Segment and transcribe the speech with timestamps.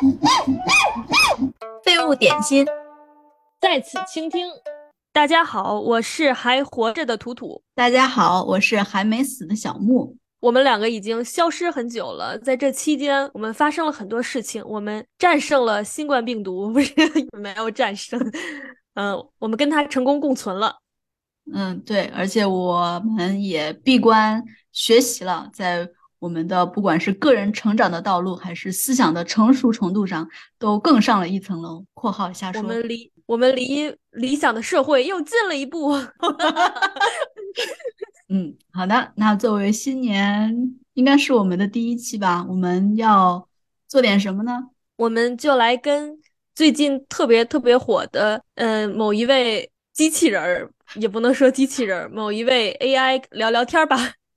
[1.84, 2.66] 废物点心，
[3.60, 4.48] 在此倾听。
[5.12, 7.62] 大家好，我是还活着的图图。
[7.74, 10.16] 大家好，我是还没死的小木。
[10.40, 14.64] 我们两个已经消失很久了，在这期间，我们发生了很多事情。
[14.66, 16.94] 我们战胜了新冠病毒， 不是
[17.38, 18.18] 没有战胜，
[18.94, 20.76] 嗯， 我们跟它成功共存了。
[21.52, 24.42] 嗯，对，而且我们也闭关
[24.72, 25.86] 学习了，在。
[26.20, 30.28] 我们的不管是个人成长的道路，还是思想的成熟程度上，
[30.58, 31.84] 都更上了一层楼。
[31.94, 35.92] （括号下说）我们离我们离理想的社会又近了一步。
[38.28, 39.12] 嗯，好的。
[39.16, 42.44] 那作为新年，应该是我们的第一期吧？
[42.48, 43.48] 我们要
[43.88, 44.68] 做点什么呢？
[44.96, 46.18] 我们就来跟
[46.54, 53.96] 最近特别特别火的，嗯，某一位机器人儿，也不能说机器人儿，某一位 AI 聊聊天吧。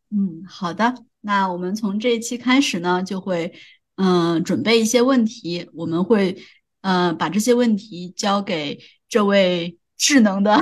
[0.09, 0.95] 嗯，好的。
[1.25, 3.53] 那我们从这一期开始呢，就会
[3.95, 6.37] 嗯准备一些问题，我们会
[6.81, 8.77] 嗯把这些问题交给
[9.07, 10.59] 这位智能的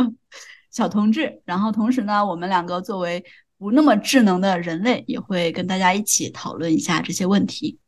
[0.72, 3.22] 小同志，然后同时呢，我们两个作为
[3.58, 7.78] 不那么智能的人类，也会跟大家一起讨论一下这些问题。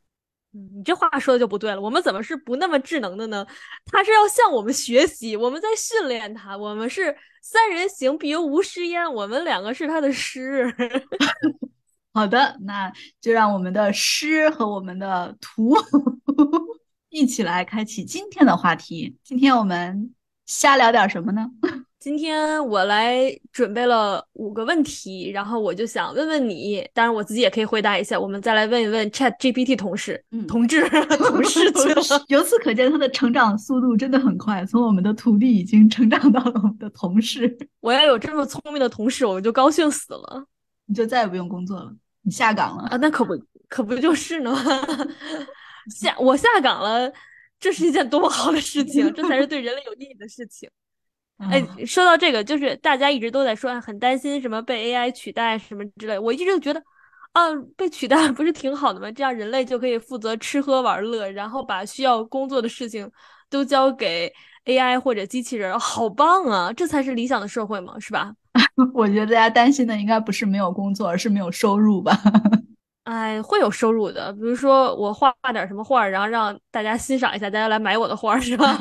[0.53, 3.47] 嗯，你这话说的就不对了，我们怎么是不那么智能的呢？
[3.87, 10.71] 他是要向我们学习，我们在训练他，我们是三人行必有吾师焉，我们两个是他的师。
[12.15, 15.75] 好的，那就让我们的诗和我们的图
[17.09, 19.17] 一起来开启今天的话题。
[19.25, 20.13] 今天我们
[20.45, 21.51] 瞎聊点什么呢？
[21.99, 28.19] 今天我来准备了五个问题，然后我就想问问你，当然我自己也可以回答一下。
[28.19, 32.25] 我们再来问一问 Chat GPT 同事，嗯，同志 同事去了。
[32.27, 37.57] 由此可见，他的成长速度真的很快，从我们的徒弟已经成长到了我们的同事。
[37.81, 40.45] 我要有这么聪明的同事，我就高兴死了。
[40.87, 41.95] 你就再也不用工作了。
[42.23, 42.97] 你下岗了啊？
[42.97, 43.37] 那可不，
[43.69, 44.55] 可不就是呢？
[45.91, 47.13] 下我下岗了，
[47.59, 49.13] 这是一件多么好的事情！
[49.13, 50.71] 这才是对人类有意义的事情。
[51.51, 56.81] 哎，说到这个，就是大家一直都在说很担心什么被 AI 取代什么之类，我一直就觉得，
[57.33, 57.43] 啊，
[57.77, 59.11] 被取代不是挺好的吗？
[59.11, 63.11] 这样人类就可以负责吃喝玩乐，然后把需要工作的事情
[63.51, 64.33] 都交给
[64.65, 66.73] AI 或者机器人，好棒啊！
[66.73, 68.33] 这才是理想的社会嘛，是吧？
[68.95, 72.17] 我觉得大家担心的应该不是没有工作，而是没有收入吧？
[73.05, 74.33] 哎，会有收入的。
[74.35, 78.79] 比如说我画画点什么画，然后让大家欣赏一下，大家来买我的画，是吧？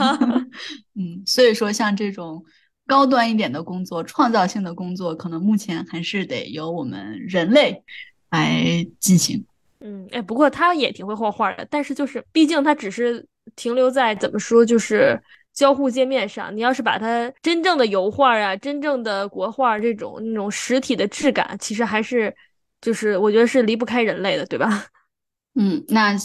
[0.95, 2.43] 嗯，所以说像这种
[2.85, 7.83] 高端一点的工作、创造性的工作，可能目前还是得由我们人类
[8.29, 9.43] 来进行。
[9.79, 13.25] 嗯，哎，不过他也挺会画画的，但是就是毕竟他只是
[13.55, 15.19] 停留在怎么说，就是。
[15.53, 22.35] 交互界面上，你要是把它真正的油画啊、真正的国画这种那种实体的质感，其实还是
[22.79, 24.85] 就是我觉得是离不开人类的，对吧？
[25.55, 26.15] 嗯，那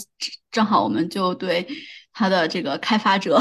[0.51, 1.67] 正好我们就对
[2.13, 3.37] 它的这个开发者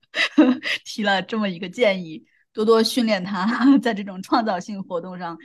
[0.84, 3.46] 提了这么一个建议，多多训练它
[3.80, 5.38] 在这种创造性活动上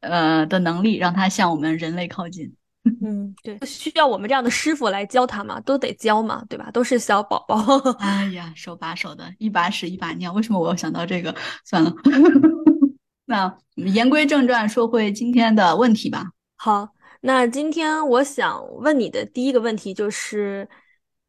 [0.00, 2.56] 呃的能力，让它向我们人类靠近。
[3.02, 6.70] 嗯，对，需要我们这样的师傅来教他嘛，都得教嘛，对吧？
[6.70, 7.56] 都是小宝宝。
[7.98, 10.32] 哎呀，手把手的，一把屎一把尿。
[10.34, 11.34] 为什么我要想到这个？
[11.64, 11.92] 算了，
[13.24, 16.26] 那言归正传，说回今天的问题吧。
[16.56, 16.90] 好，
[17.22, 20.68] 那今天我想问你的第一个问题就是，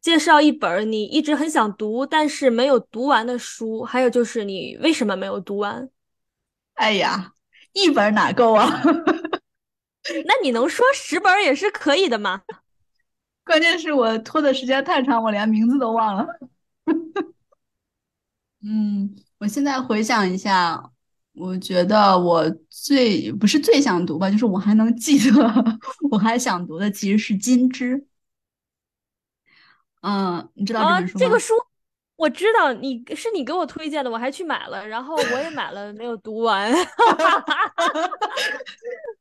[0.01, 5.89] 介绍一本你一直很想读但是没有读完的书，还有就是你为什么没有读完？
[6.73, 7.31] 哎呀，
[7.71, 8.69] 一本哪够啊？
[10.25, 12.41] 那你能说十本也是可以的吗？
[13.43, 16.25] 关键是我拖的时间太长，我连名字都忘了。
[18.63, 20.91] 嗯，我现在回想一下，
[21.33, 25.31] 我觉得我最不是最想读吧，就是我还能记得
[26.11, 27.97] 我还想读的其实是《金枝》。
[30.01, 31.19] 嗯，你知道这本书吗？
[31.19, 31.53] 这个书。
[32.17, 36.71] 我知道你是你给我推荐的，我还去买了，然后我也买了，没有读完。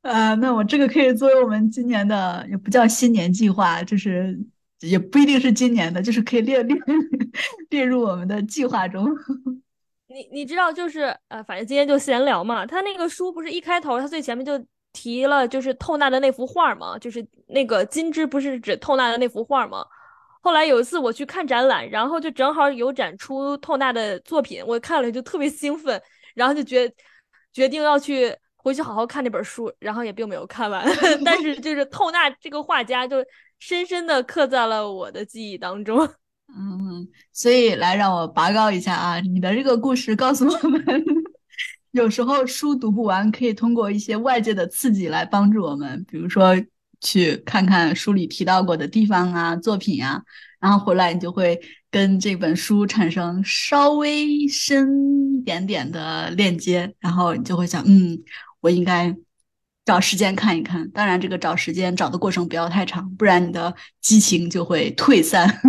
[0.05, 4.39] 呃，那我这个可以作为我们今年的，也不叫新年计划，就是
[4.81, 6.77] 也不一定是今年的，就是可以列列
[7.71, 9.09] 列入我们的计划中。
[10.09, 12.67] 你你知道，就是呃，反正今天就闲聊嘛。
[12.67, 14.63] 他那个书不是一开头，他最前面就
[14.93, 19.85] 提了，就是透纳的那幅画嘛，就是那个金枝不是指透纳的那幅画嘛？
[20.43, 25.99] 后来有一次我去看展览，然后就正好有展出透纳的作品，我看了就特别兴奋，
[26.35, 26.93] 然后就决
[27.55, 30.85] 决定要去回去好好看那本书，然后也并没有看完，
[31.25, 33.19] 但是就是 透纳这个画家就
[33.61, 35.99] 深深的刻在了我的记忆当中。
[36.57, 40.83] 嗯，所以来让我拔高一下啊，你的这个故事告诉我们，
[41.93, 46.57] 有时候书读不完，可以通过一些外界的刺激来帮助我们，比如说。
[47.01, 50.23] 去看看书里提到过的地方啊、作品啊，
[50.59, 51.61] 然后回来你就会
[51.91, 58.19] 跟这本书产生稍微深一点点的链接，然后你就会想，嗯，
[58.65, 59.15] 我应该
[59.85, 60.91] 找时间看一看。
[60.91, 65.61] 当然，这个找时间找的过程不要太长，不然你的激情就会退散。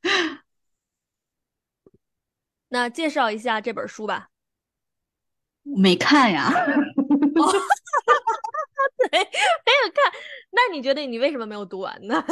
[2.68, 4.28] 那介绍一下这本书吧。
[5.62, 6.52] 没看呀。
[9.10, 9.24] 对，没有
[9.94, 10.12] 看。
[10.50, 12.22] 那你觉得你为什么没有读完呢？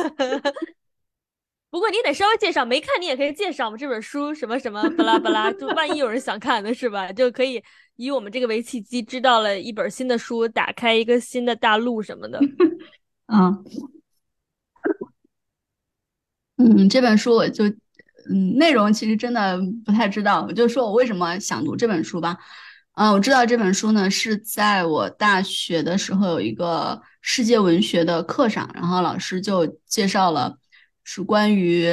[1.73, 3.79] 不过你得稍微介绍，没看你也可以介绍嘛。
[3.79, 7.11] 这本书什么什么巴拉巴拉，就万一有人想看的是吧？
[7.11, 7.63] 就可以
[7.97, 12.39] 以我们这个为契机，知道了一本新的书，打开一个新的大陆什么的。
[13.33, 13.65] 嗯
[16.59, 17.65] 嗯，这本书我就
[18.31, 20.45] 嗯，内容其实真的不太知道。
[20.47, 22.37] 我就说我为什么想读这本书吧。
[22.97, 30.59] 嗯，我知道这本书呢是在我大学的时候有一个世界文学的课上，然后老师就介绍了
[31.05, 31.87] 是关于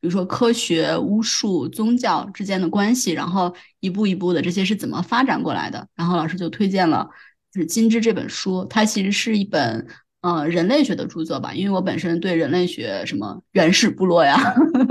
[0.00, 5.88] 比如说科学、巫术、宗教之间的关系，然后一步一步的这些是怎么发展过来的。
[5.94, 7.08] 然后老师就推荐了
[7.50, 9.86] 就是《金枝》这本书，它其实是一本
[10.20, 14.36] 呃人类学的著作吧，因为我本身对人类学什么原始部落呀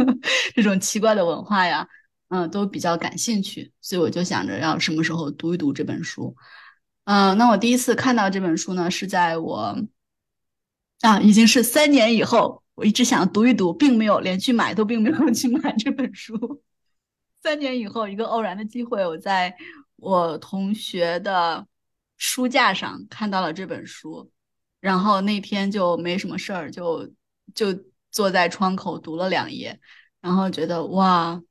[0.56, 1.88] 这种奇怪的文化呀。
[2.30, 6.36] 嗯，都比较感兴趣，所以我就想着要什么时候读一读这本书。
[7.06, 9.78] 嗯，那我第一次看到这本书呢，是在我
[11.02, 12.63] 啊，已经是三年以后。
[12.76, 16.62] 我一直想读一读，并没有连去买，都并没有 去买这本书。
[17.42, 19.56] 三年以后，一个偶然的机会，我在
[19.98, 21.66] 我同学的
[22.18, 24.32] 书架上看到了这本书，
[24.80, 27.12] 然后那天就没什么事儿，就
[27.54, 27.68] 就
[28.12, 29.80] 坐在窗口读了两页，
[30.22, 31.42] 然后觉得哇。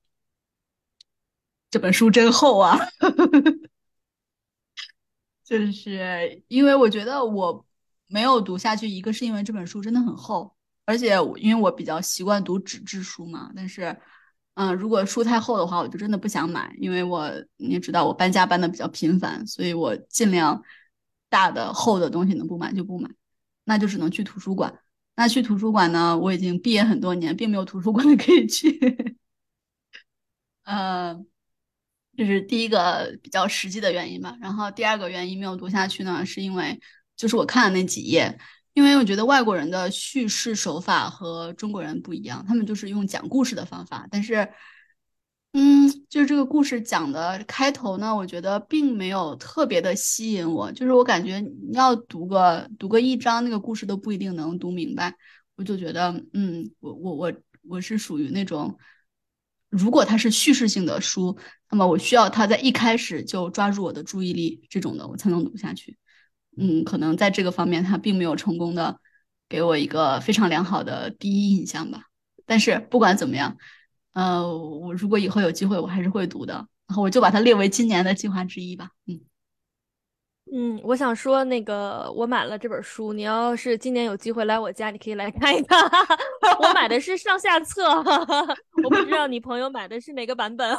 [1.70, 2.78] 这本书真厚啊，
[5.42, 7.64] 就是因为我觉得我
[8.08, 13.50] 没有读下去，一个是因为这本书真的很厚，而且因为我比较习惯读纸质书嘛。
[13.54, 13.96] 但是，
[14.54, 20.62] 嗯，如果书太厚的话，我就真的不想买，因为我你也知道我搬家搬的比较频繁，所以我尽量
[21.28, 23.08] 大的厚的东西能不买就不买，
[23.64, 24.80] 那就只能去图书馆。
[25.14, 29.16] 那去图书馆呢，我已经毕业很多年，并没有图书馆可以去，
[30.64, 31.26] 嗯。
[32.14, 36.78] 这是第一个比较实际的原因吧，然后第二个原因没有读下去呢，是因为
[37.16, 38.38] 就是我看了那几页，
[38.74, 44.48] 因为我觉得外国人的叙事手法和中国人不一样，他们就是用讲故事的方法，但是，
[45.52, 55.14] 嗯，就是这个故事讲的开头呢，我觉得并没有特别的吸引我，就是我感觉你要读个读个一章，那个故事都不一定能读明白，
[55.56, 57.32] 我就觉得，嗯，我我我
[57.68, 58.78] 我是属于那种。
[59.68, 61.34] 如果它是叙事性的书，
[61.70, 65.96] 那么我需要它在一开始就抓住我的注意力，这种的我才能读下去。
[66.56, 68.98] 嗯，可能在这个方面，他并没有成功的
[69.48, 72.04] 给我一个非常良好的第一印象吧。
[72.46, 73.56] 但是不管怎么样，
[74.12, 76.54] 呃，我如果以后有机会，我还是会读的。
[76.86, 78.90] 然后我就把它列为今年的计划之一吧。
[79.06, 79.20] 嗯。
[80.54, 83.12] 嗯，我想说那个，我买了这本书。
[83.14, 85.80] 你要是今年有机会来我家，你可以来看一看。
[86.60, 87.88] 我买的是上下册，
[88.84, 90.76] 我不知道你朋友买的是哪个版本。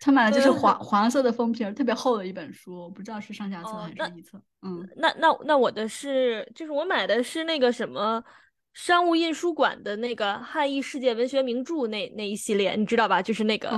[0.00, 4.36] 他买的就是黄黄色的封皮，特别厚的一本书，我不知道是上下册还是一册。
[4.62, 8.20] 嗯，那那那我的是，就是我买的是那个什么
[8.74, 13.22] 商务印书馆的那个汉译世界文学名著那那一系列，你知道吧？
[13.22, 13.70] 就是那个。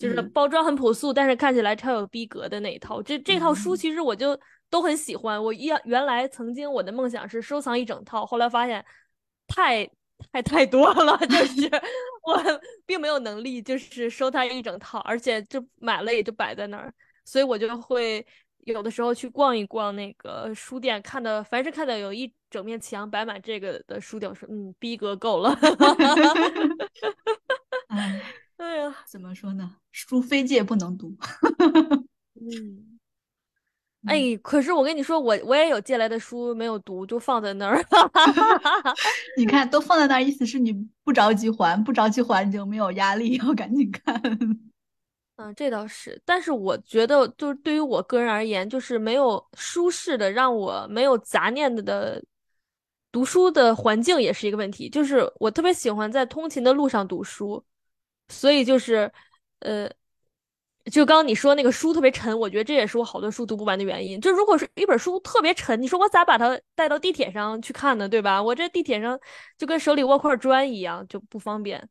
[0.00, 3.02] 就是包装很朴素，但是看起来超有逼格的那一套。
[3.02, 4.38] 这这套书其实我就
[4.70, 5.42] 都很喜欢。
[5.42, 8.82] 我原原来曾经我的梦想是收藏一整套，后来发现
[9.46, 9.86] 太
[10.32, 11.70] 太太多了， 就是
[12.22, 12.42] 我
[12.86, 16.90] 并没有能力就是收它一整套，而且就买了也就摆在那儿。
[17.26, 18.26] 所以我就会
[18.64, 25.54] 有的时候去逛一逛那个书店，看到凡是看到有一整面墙摆满这个的书店，我说嗯，逼格够了。
[28.60, 28.70] 哎。
[28.70, 29.76] 哎呀，怎么说呢？
[29.90, 31.16] 书非借不能读。
[32.34, 32.98] 嗯，
[34.06, 37.82] 哎，可是我跟你说，我我也有借来的书没有读，就放在那儿。
[39.36, 44.20] 你看，都放在那儿，意思是你不着急还，不着急还你就没有压力，要赶紧看。
[45.36, 46.20] 嗯，这倒是。
[46.26, 52.22] 但是我觉得，就是对于我个人而言，就是没有舒适的、让我没有杂念的的
[53.10, 54.88] 读书的环境，也是一个问题。
[54.90, 57.64] 就是我特别喜欢在通勤的路上读书。
[58.30, 59.10] 所以就是，
[59.58, 59.90] 呃，
[60.90, 64.20] 就刚刚你说那个书特别沉，我觉得这也是我好多书读不完的原因。
[64.20, 68.08] 就如果是一本书特别沉，你说我咋把它带到地铁上去看呢？
[68.08, 68.42] 对吧？
[68.42, 69.18] 我这地铁上
[69.58, 71.88] 就跟手里握块砖一样，就不方便。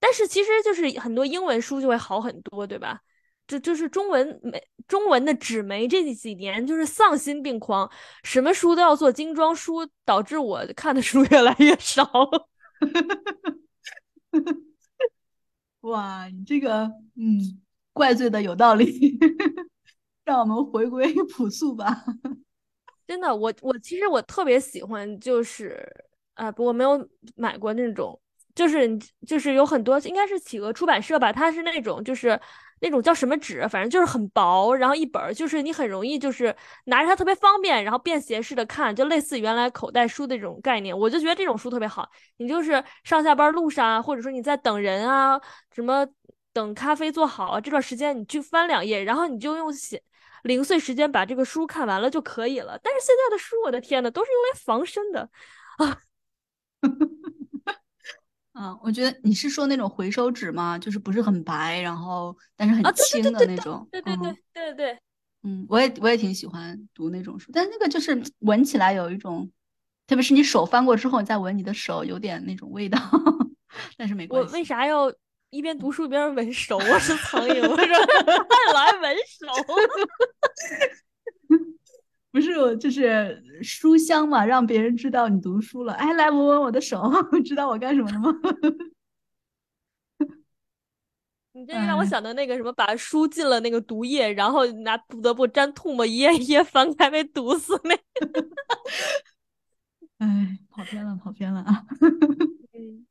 [0.00, 3.00] 但是其实就是很多英文书就会好很多，对吧？
[3.46, 7.88] 这就是中文没中文的纸媒这几年就是丧心病狂，
[8.24, 12.10] 什么书都要做精装书，导致我看的书 越来越少。
[15.86, 17.62] 哇，你这个嗯，
[17.92, 19.16] 怪罪的有道理，
[20.24, 22.04] 让我们回归 朴素吧。
[23.06, 25.88] 真的，我我其实我特别喜欢，就是
[26.34, 28.18] 啊，不过没有买过那种，
[28.56, 32.40] 就是就是有很多应该是企鹅出版社吧，它是那种就是
[32.80, 36.54] 那种叫什么纸，反正就是很薄，然后一本就是你很容易就是
[36.86, 42.10] 拿着它特别方便，然后便携式的看，就类似原来口袋书的这种概念，我就觉得这种书特别好。
[42.38, 45.40] 你就是上下班路上啊，或者说你在等人啊，
[45.72, 46.04] 什么
[46.52, 50.02] 等咖啡做好啊，这段时间你去翻两页，然后你就用写。
[50.42, 55.28] 零碎时间把这个书看完了就可以了，但是现在的书，我的天呐，都是用来防身的
[55.78, 56.00] 啊！
[58.58, 60.78] 嗯，我觉得你是说那种回收纸吗？
[60.78, 63.86] 就是不是很白，然后但是很轻的那种。
[63.90, 64.98] 对对对对对。
[65.42, 69.50] 嗯，我也我也挺喜欢读那种书，但那个就是闻起来有一种，
[70.06, 72.98] 特别是你手翻过之后，你再闻你的手有点那种味道，
[73.98, 74.48] 但是没关系。
[74.48, 75.12] 我为啥要？
[75.50, 77.76] 一边读书一边闻手，我是苍蝇，我说
[78.74, 79.46] 来闻手，
[82.36, 85.94] 不是我就是书香嘛，让别人知道你读书了。
[85.94, 87.02] 哎，来闻闻我的手，
[87.42, 88.30] 知道我干什么了吗？
[91.52, 98.02] 你这让我想到那个什么，把书进了那个毒液，然后拿不得不沾唾沫一页一页翻开被毒死那个。
[100.18, 101.86] 哎，跑偏了，跑偏了啊！
[102.76, 103.06] 嗯，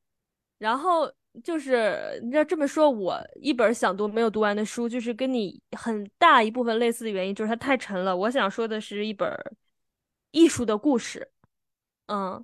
[0.60, 1.12] 然后。
[1.44, 8.16] 就是你知道这么说，我一本想读没有读完的书，就是跟你很大一部分类似的原因，就是它太沉了。
[8.16, 9.32] 我想说的是一本
[10.32, 11.30] 艺术的故事，
[12.08, 12.44] 嗯，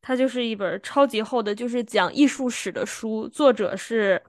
[0.00, 4.22] 它就是一本超级厚的，就是讲艺术史的书，作者是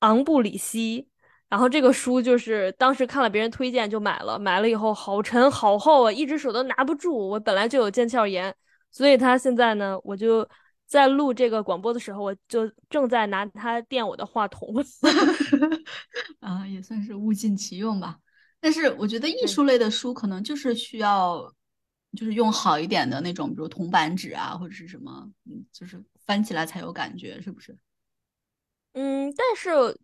[0.00, 1.08] 昂布里希。
[1.48, 7.16] 然后这个书就是当时看了别人推荐就买了，买了以后好沉好厚啊，一只手都拿不住。
[7.30, 8.54] 我本来就有腱鞘炎，
[8.90, 10.48] 所以它现在呢，我就。
[10.88, 14.74] 在录这个广播的时候，我就正在拿它垫我的话筒，
[16.40, 18.18] 啊，也算是物尽其用吧。
[18.58, 21.54] 但是我觉得艺术类的书可能就是需要，
[22.16, 27.76] 就是用好一点的那种，比如铜版纸啊，或者是什么，嗯，就是翻起来才有感觉，是不是？
[28.94, 29.96] 嗯，但是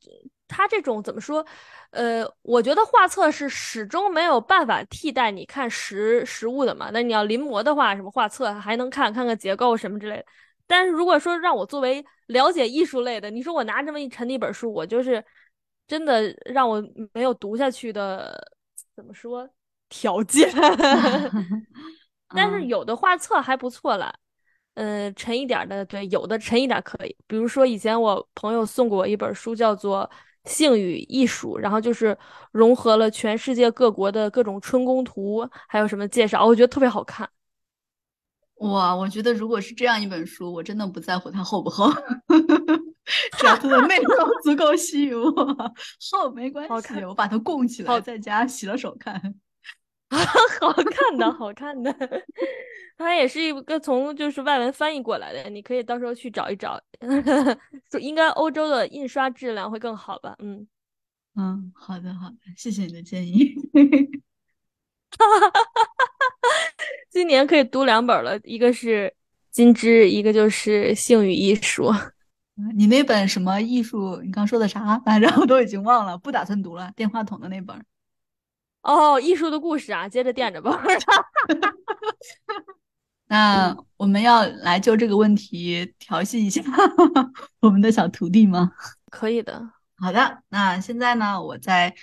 [0.47, 1.45] 它这种怎么说？
[1.91, 6.91] 呃，我觉得画册是始终没有办法替代你看实实物的嘛。
[6.93, 10.27] 那你要临摹的话，什么画册还能看看个结构什么之类的。
[10.67, 15.23] 但是如果说让我作为了解艺术类的，你说我拿这么一沉的一本书，我就是
[15.87, 18.35] 真的让我没有读下去的，
[18.97, 19.49] 怎么说
[19.89, 20.51] 条件？
[22.35, 24.13] 但是有的画册还不错了，
[24.75, 27.15] 嗯，沉一点的，对，有的沉一点可以。
[27.27, 30.11] 比如说以前我朋友送过我一本书，叫做
[30.51, 32.17] 《性与艺术》，然后就是
[32.51, 37.29] 融合了全世界各国的各种春宫图，还有什么介绍，我觉得特别好看。
[38.57, 41.91] 哇，我觉得如果是这样一本书，我真的不在乎它厚不厚，
[43.39, 45.31] 只要它的内容足够吸引我，
[46.13, 49.21] 厚没关系，我把它供起来，在家洗了手看。
[50.61, 51.93] 好看的，好看的，
[52.97, 56.81] 它也是一个从就是外文翻译过来的，你可以到时候去找一找，
[58.01, 60.37] 应该欧洲的印刷质量会更好吧？
[60.39, 60.67] 嗯
[61.37, 63.53] 嗯，好的好的，谢谢你的建议。
[67.11, 69.09] 今年可以读两本了，一个是
[69.51, 71.93] 《金枝》，一个就是《性与艺术》。
[72.77, 74.21] 你那本什么艺术？
[74.23, 74.99] 你刚说的啥？
[75.07, 76.93] 反正我都已经忘了，不打算读了。
[76.95, 77.85] 电话筒的那本。
[78.83, 80.81] 哦，艺术的故事啊，接着垫着吧。
[83.27, 86.63] 那我们要来就这个问题调戏一下
[87.61, 88.73] 我们的小徒弟吗？
[89.11, 89.71] 可以的。
[89.97, 91.95] 好的，那现在呢，我在。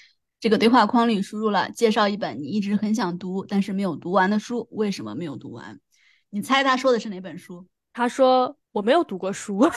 [0.42, 5.80] 这个对话框里输入了介绍一本你一直很想读但是没有读完的书，为什么没有读完？
[6.32, 7.68] 你猜他说的是哪本书？
[7.94, 9.60] 他说我没有读过书。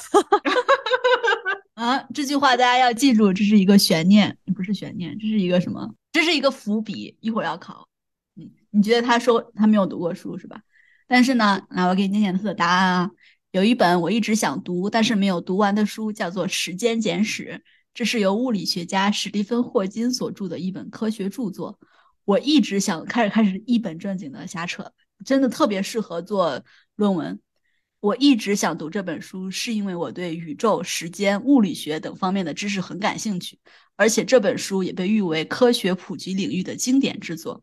[1.75, 5.95] 啊，这句话大家要记住，这是一个悬念，不是悬念，这是一个什么？
[6.13, 7.87] 这是一个伏笔，一会儿要考。
[8.37, 10.63] 嗯，你觉得他说他没有读过书是吧？
[11.07, 13.11] 但是呢，那我给你念念他的答案啊。
[13.51, 17.61] 有一本我一直想读但是没有读完的书，叫做《时间简史》。
[17.95, 21.79] 这是由物理学家史蒂芬·霍金所著的一本科学著作。
[22.25, 24.93] 我一直想开始开始一本正经的瞎扯，
[25.25, 26.61] 真的特别适合做
[26.97, 27.39] 论文。
[28.01, 33.59] 我一直想读这本书，是因为我对宇宙、时间、物理学等方面的知识很感兴趣，
[33.97, 37.63] 而且这本书也被誉为科学普及领域的经典之作。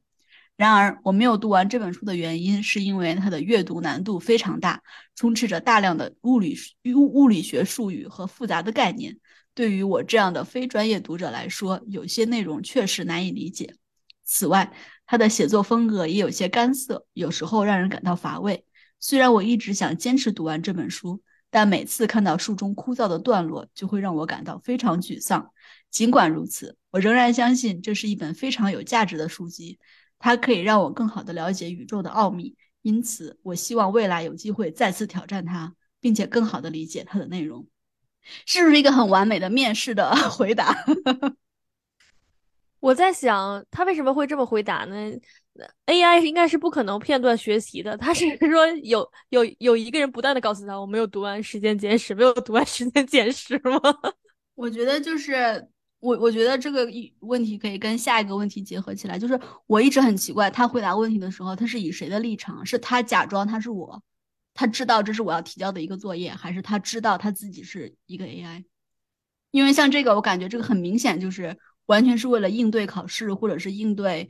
[0.55, 4.81] 然而，我没有读完这本书的原因，是因为它的阅读难度非常大，
[5.15, 6.55] 充斥着大量的物理
[6.95, 9.17] 物物理学术语和复杂的概念。
[9.53, 13.75] 对于我这样的非专业读者来说，有些内容确实难以理解。
[14.23, 14.71] 此外，
[15.05, 18.65] 他的写作风格也有些干涩，有时候让人感到乏味。
[18.99, 25.51] 虽然我一直想坚持读完这本书，但每次看到书中枯燥的段落，就会让我感到非常沮丧。
[25.89, 29.79] 尽管如此，我仍然相信这是一本非常有价值的书籍，
[30.17, 32.55] 它可以让我更好地了解宇宙的奥秘。
[32.83, 37.67] 因此，我希望未来有机会再次挑战它，并且更好地理解它的内容。
[38.45, 40.73] 是不是一个很完美的面试的 回答？
[42.79, 44.95] 我在想，他为什么会这么回答呢
[45.85, 47.95] ？AI 应该是不可能片段学习的。
[47.95, 53.79] 他是说有有有一个人不断的告诉他，我没有读完《时间简史》，没有读完《时间简史》吗？
[54.55, 55.67] 我觉得就是
[55.99, 56.87] 我，我觉得这个
[57.19, 59.19] 问题可以跟下一个问题结合起来。
[59.19, 62.65] 就是我一直很奇怪，他回答问题的时候，他是以谁的立场？
[62.65, 64.01] 是他假装他是我，
[64.53, 68.65] 他知道这是我要提交的一个作业，还是他知道他自己是一个 AI？
[69.51, 71.57] 因为像这个，我感觉这个很明显就是。
[71.87, 74.29] 完全是为了应对考试，或者是应对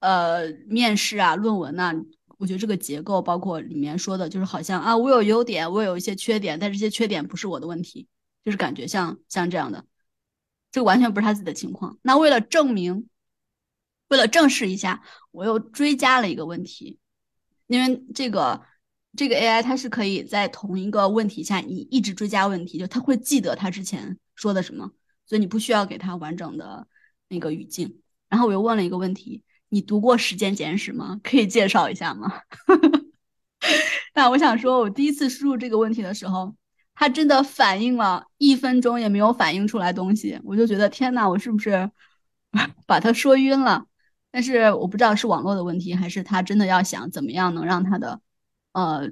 [0.00, 1.94] 呃面试啊、论文呐。
[2.38, 8.08] 我觉得这个结构，包括里面说的，就是好像啊，我有优点，我有一些缺点，但这些缺点不是我的问题，
[8.44, 9.84] 就是感觉像像这样的，
[10.72, 11.96] 这个完全不是他自己的情况。
[12.02, 13.08] 那为了证明，
[14.08, 16.98] 为了证实一下，我又追加了一个问题，
[17.68, 18.62] 因为这个
[19.16, 24.90] 这个 AI 它是可以在同一个问题下，你一直追加问题，就它会记得它之前说的什么。
[25.26, 26.86] 所以你不需要给它完整的
[27.28, 28.00] 那个语境。
[28.28, 31.18] 然后我又问了一个问题：你读过《时间简史》吗？
[31.22, 32.32] 可以介绍一下吗？
[34.14, 36.54] 那我想说，我第一次输入这个问题的时候，
[36.94, 41.90] 它真的反应了一分钟也没有反应出来东西，我就觉得天呐，我是不是
[42.86, 43.86] 把他说晕了？
[44.30, 48.20] 但是我不知道是网络的问题，还是他真的要想怎么样能让他的
[48.74, 49.10] 呃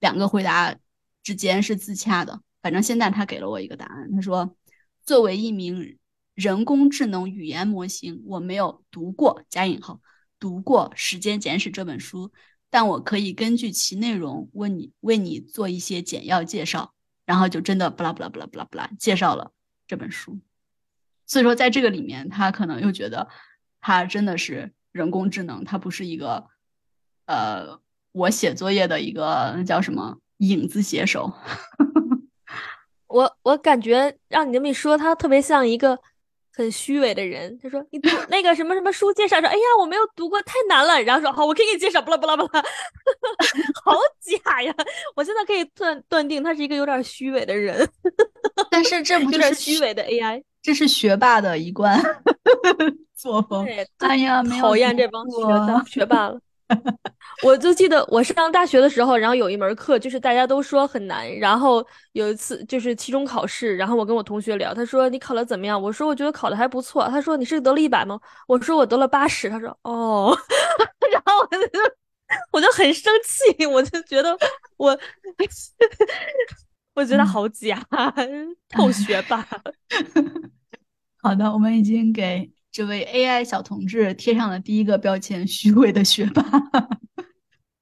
[0.00, 0.74] 两个回答
[1.22, 2.40] 之间是自洽的。
[2.62, 4.56] 反正现在他给了我一个答案，他说。
[5.02, 5.98] 作为一名
[6.34, 10.00] 人工智能语言模型，我没有读过加引号
[10.38, 12.30] 读过《时间简史》这本书，
[12.68, 19.52] 但我可以根据其内容问你为你做一些简要介绍，然后就真的不啦不啦不啦不啦不啦介绍了
[19.88, 20.38] 这本书。
[21.26, 23.28] 所以说，在这个里面，他可能又觉得
[23.80, 26.46] 他真的是人工智能，他不是一个
[27.24, 27.80] 呃
[28.12, 31.32] 我写作业的一个那叫什么影子写手。
[33.08, 35.98] 我我感觉让你这么一说，他特别像一个
[36.54, 37.58] 很虚伪的人。
[37.60, 42.62] 他说：“你读 那个什么什么书介绍说，哎呀，我没有读过，太难了。”然后说：“好，我可以给你介绍。”不啦不啦不啦，
[43.84, 44.72] 好假呀！
[45.16, 47.88] 我现在可以断断定他是一个有点虚伪的人。
[48.70, 50.42] 但是这不就是虚伪的 AI？
[50.62, 52.00] 这是学霸的一贯
[53.16, 53.66] 作风。
[53.98, 56.40] 哎呀，讨厌这帮学学霸了。
[57.42, 65.80] 我就记得我上大学的时候，然后有一门课就是大家都说很难，然后有一次就是期中考试，然后我跟我同学聊，他说你考的怎么样？
[65.80, 67.08] 我说我觉得考的还不错。
[67.08, 68.20] 他说你是得了一百吗？
[68.46, 69.48] 我说我得了八十。
[69.48, 70.36] 他说哦，
[71.10, 71.80] 然后我就
[72.52, 74.36] 我就很生气，我就觉得
[74.76, 74.98] 我
[76.94, 77.82] 我觉得好假，
[78.68, 79.46] 臭学霸。
[81.22, 82.50] 好的，我们已经给。
[82.72, 86.42] 这位 AI 小同志贴上了第一个标签：虚伪的学霸。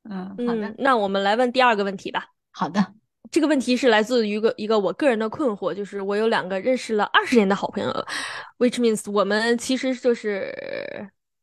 [0.09, 2.27] 嗯，好的，那我们来问第二个问题吧。
[2.51, 2.94] 好的，
[3.31, 8.07] 这个问题是来自于一个一个我个人的困惑，就是我有两个认识了二十年的好朋友
[8.59, 10.51] ，which means 我们其实就是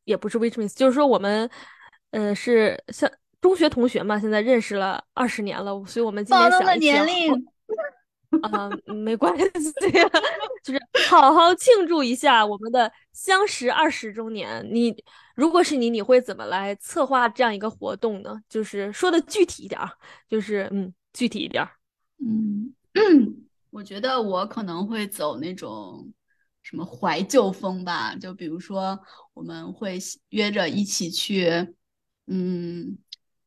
[0.06, 1.48] 也不是 which means，就是说我们
[2.12, 7.48] 呃是像中学同学嘛，现在认识了二十年了，所以我们今年想年龄。
[8.42, 9.46] 啊，没关系，
[10.62, 10.80] 就是
[11.22, 14.68] 好好庆祝一下我们的相识二十周年。
[14.72, 14.94] 你
[15.36, 18.42] 如果是你，你会怎么来策划这样一个活动呢？
[18.50, 19.80] 就是说的具体一点，
[20.30, 21.68] 就是嗯，具体一点。
[22.20, 22.74] 嗯，
[23.72, 26.12] 我觉得我可能会走那种
[26.64, 29.00] 什么怀旧风吧，就比如说
[29.34, 29.98] 我们会
[30.30, 31.50] 约着一起去，
[32.28, 32.98] 嗯，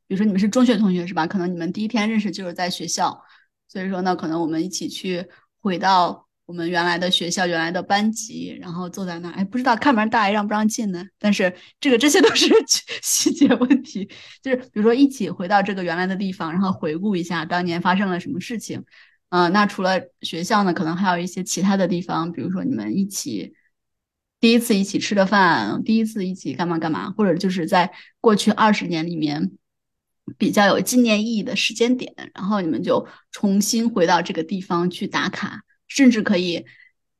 [0.07, 1.27] 比如说你们是中学同学是吧？
[1.27, 3.23] 可能你们第一天认识就是在学校。
[3.67, 5.27] 所以说呢，可能我们一起去
[5.61, 9.33] 回到我们原来的学校、原来的班级，然后坐在那儿。
[9.33, 11.05] 哎，不知道看门大爷让不让进呢？
[11.19, 12.49] 但是这个这些都是
[13.05, 14.09] 细节问题。
[14.43, 18.83] 就是比如说一起回到这个原来的地方，然后回顾一下当年发生了什么事情。
[19.29, 23.53] 嗯，那除了学校呢，可能还有一些其他的地方，比如说你们一起
[24.41, 29.53] 第一次一起吃的饭，第一次一起干嘛干嘛，或者就是在过去二十年里面。
[30.37, 36.65] 比较有纪念意义的时间点，然后你们就重新回到这个地方去打卡，甚至可以，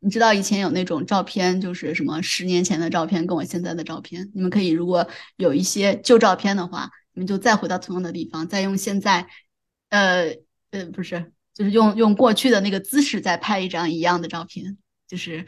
[0.01, 9.27] 你知道以前有那种照片，就是什么十年前的照片跟我现在的照片，你们可以如果有一些旧照片的话，你们就再回到同样的地方，再用现在，
[9.91, 10.37] 呃
[10.71, 14.79] 呃不是，就是用用过去的那个姿势再拍一张一样的照片，
[15.09, 15.45] 就是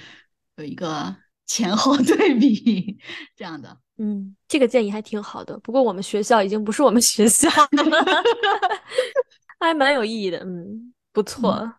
[0.57, 1.15] 有一个
[1.47, 2.99] 前后对比
[3.37, 3.79] 这样的。
[3.99, 5.59] 嗯，这个建议还挺好的。
[5.59, 8.15] 不过我们学校已经不是我们学校了，
[9.61, 10.39] 还蛮有意义的。
[10.39, 11.71] 嗯，不错。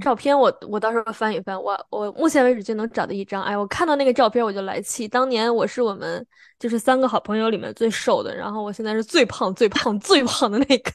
[0.00, 3.42] 照片我我到时候翻一翻，我我目前为止就能找到一张。
[3.42, 5.08] 哎，我看到那个照片我就来气。
[5.08, 6.24] 当年我是我们
[6.58, 10.92] 就是三个好朋友里面最瘦的，然后我现在是最胖最胖最胖的那个。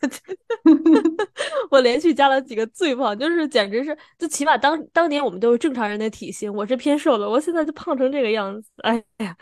[1.71, 8.69] 我连续加了几个最胖，就是简直是，就起码当当年我们都是正常人的体型，我是偏瘦的，我现在就胖成这个样子。
[8.84, 9.36] 哎呀，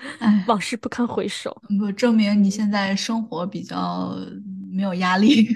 [0.48, 1.56] 往事不堪回首。
[1.80, 4.16] 不证明你现在生活比较
[4.72, 5.48] 没有压力。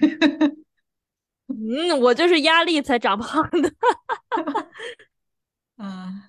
[1.51, 3.73] 嗯，我就是压力才长胖的。
[5.77, 6.23] 嗯，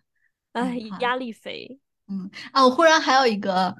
[0.53, 1.79] 哎，压力肥。
[2.09, 3.75] 嗯啊，我忽然还有一个，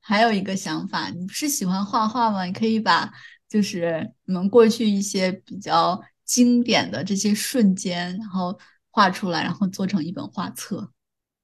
[0.00, 2.44] 还有一个想法，你不是喜欢画画吗？
[2.44, 3.10] 你可以把
[3.48, 8.58] 就是你们过去一些比较经典的这些瞬间，然后
[8.90, 10.92] 画出来，然后做成一本画册。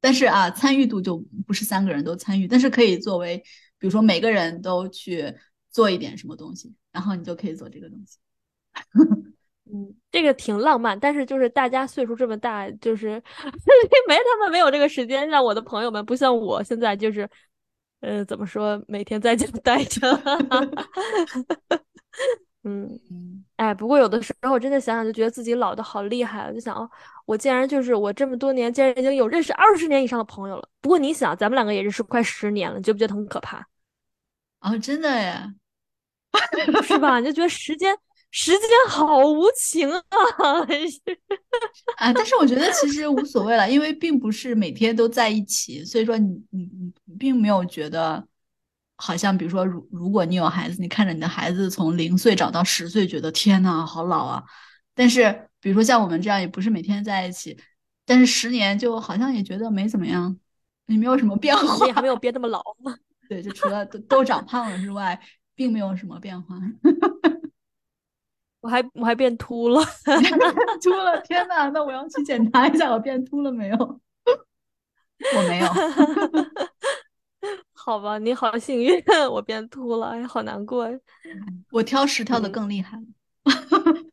[0.01, 3.37] 但是啊，参与度就不是三个人都参与，但是可以作为，
[3.79, 5.35] 比如说每个人都去
[5.71, 8.19] 做一点什么东西，然后你就可以做这个东西。
[9.73, 13.23] 嗯，这个挺浪漫，但是就是大家岁数这么大，就是
[14.09, 15.29] 没他们没有这个时间。
[15.29, 17.29] 让我的朋友们不像我现在就是，
[18.01, 20.01] 呃，怎么说，每天在家待着。
[22.65, 22.99] 嗯，
[23.57, 26.53] 哎，不过有的时候真的想想，就觉得自己老的好厉害。
[26.53, 26.91] 就想，哦，
[27.25, 30.69] 我竟然就是我这么多年，竟然已经有认识二十年以上的朋友了。
[30.81, 33.65] 不过你想，咱们两个也认识快十年了，你觉不觉得很可怕？
[34.61, 35.41] 哦，真的耶，
[36.83, 37.21] 是吧？
[37.21, 37.97] 你就觉得时间。
[38.31, 40.03] 时间好无情啊！
[41.97, 46.69] 啊，但是我觉得其实无所谓了，因为并不是每天都在一起，所以说你你
[47.05, 48.27] 你并没有觉得
[48.97, 54.45] 好像，比如说，如如果你有孩子，你看着你的孩子从零岁长到十岁，觉得天呐，好老啊！
[54.95, 57.59] 但是比如说像我们这样，也不是每天在一起，
[58.05, 60.37] 但是十年就好像也觉得没怎么样，
[60.87, 62.63] 也没有什么变化，还没有变那么老。
[63.29, 65.19] 对，就除了都都长胖了之外，
[65.55, 66.57] 并没有什么变化。
[68.61, 69.81] 我还我还变秃了，
[70.83, 71.21] 秃了！
[71.23, 73.77] 天哪，那我要去检查一下，我变秃了没有？
[73.77, 74.01] 我
[75.49, 75.69] 没有。
[77.73, 80.89] 好吧，你好幸运，我变秃了，哎，好难过。
[81.71, 82.99] 我挑食挑的更厉害。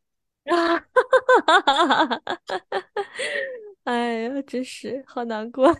[3.84, 5.76] 哎呀，真是好难过。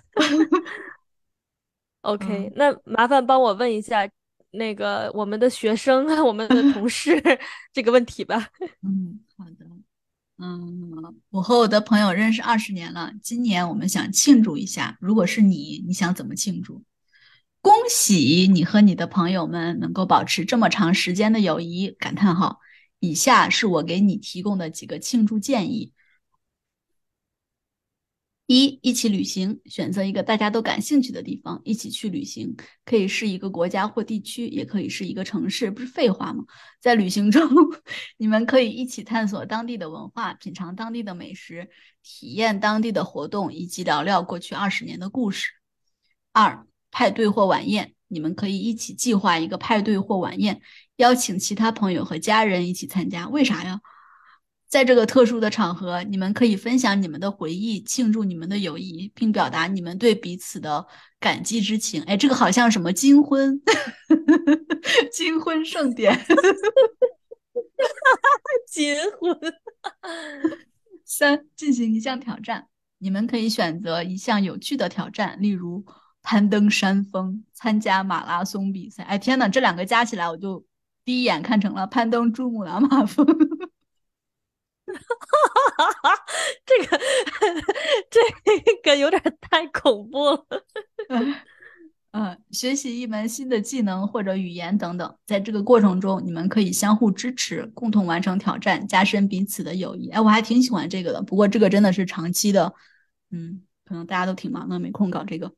[2.02, 4.08] OK，那麻烦帮我问一下。
[4.56, 7.22] 那个我们的学生，我们的 同事，
[7.72, 8.48] 这个问题吧。
[8.82, 9.66] 嗯，好的。
[10.38, 10.92] 嗯，
[11.30, 14.98] 我和我的朋友认识二十年了，今年我们想庆祝一下。
[15.00, 16.82] 如果是你，你想怎么庆祝？
[17.62, 21.88] 恭喜你和你的朋友们能够保持这么长时间的友谊！
[21.98, 22.60] 感叹号。
[23.00, 25.92] 以下是我给你提供的几个庆祝建议。
[28.46, 32.54] 一一起旅行，选择一个大家都感兴趣的地方，一起去旅行，
[32.84, 36.44] 可以是一个国家或地区，也可以是一个城市，不是废话吗？
[36.80, 37.42] 在旅行中，
[38.18, 41.68] 你们可以一起探索当地的文化，品尝当地的美食，
[42.04, 45.48] 体验当地的活动，以及聊聊过去二十年的故事。
[46.32, 50.60] 二派对或晚宴，你们可以一起计划一个派对或晚宴，
[50.96, 53.28] 邀请其他朋友和家人一起参加。
[53.28, 53.80] 为啥呀？
[54.68, 60.84] 在这个特殊的场合，你们可以分享你们的回忆，庆祝你们的友谊，并表达你们对彼此的
[61.20, 62.02] 感激之情。
[62.02, 63.60] 哎，这个好像什么金婚，
[65.12, 66.18] 金婚盛典，
[68.68, 69.38] 结婚。
[71.04, 72.66] 三，进行一项挑战，
[72.98, 75.84] 你们可以选择一项有趣的挑战，例如
[76.22, 79.04] 攀登山峰、参加马拉松比赛。
[79.04, 80.66] 哎，天呐，这两个加起来，我就
[81.04, 83.24] 第一眼看成了攀登珠穆朗玛峰。
[85.76, 86.24] 哈哈，
[86.64, 86.98] 这个
[88.10, 88.20] 这
[88.82, 90.46] 个有点太恐怖了。
[92.12, 100.08] 嗯，学习一门新的技能或者语言等等，在这个过程中，你们可以相互支持，共同完成挑战，加深彼此的友谊。
[100.08, 101.20] 哎，我还挺喜欢这个的。
[101.20, 102.72] 不过这个真的是长期的，
[103.30, 105.52] 嗯，可能大家都挺忙的，没空搞这个。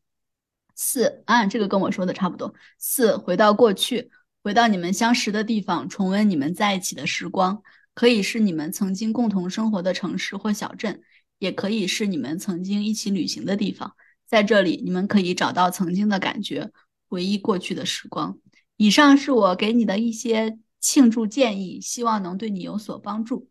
[0.75, 2.53] 四，啊，这个跟我说的差不多。
[2.77, 4.11] 四，回到过去，
[4.43, 7.63] 回到你们相识的地方，重温你们在一起的时光。
[7.99, 11.03] 可以是你们曾经共同生活的城市或小镇，
[11.41, 13.97] 也可以是你们曾经一起旅行的地方。
[14.25, 16.71] 在这里，你们可以找到曾经的感觉，
[17.09, 18.39] 回忆过去的时光。
[18.77, 23.51] 以上是我给你的一些庆祝建议，希望能对你有所帮助。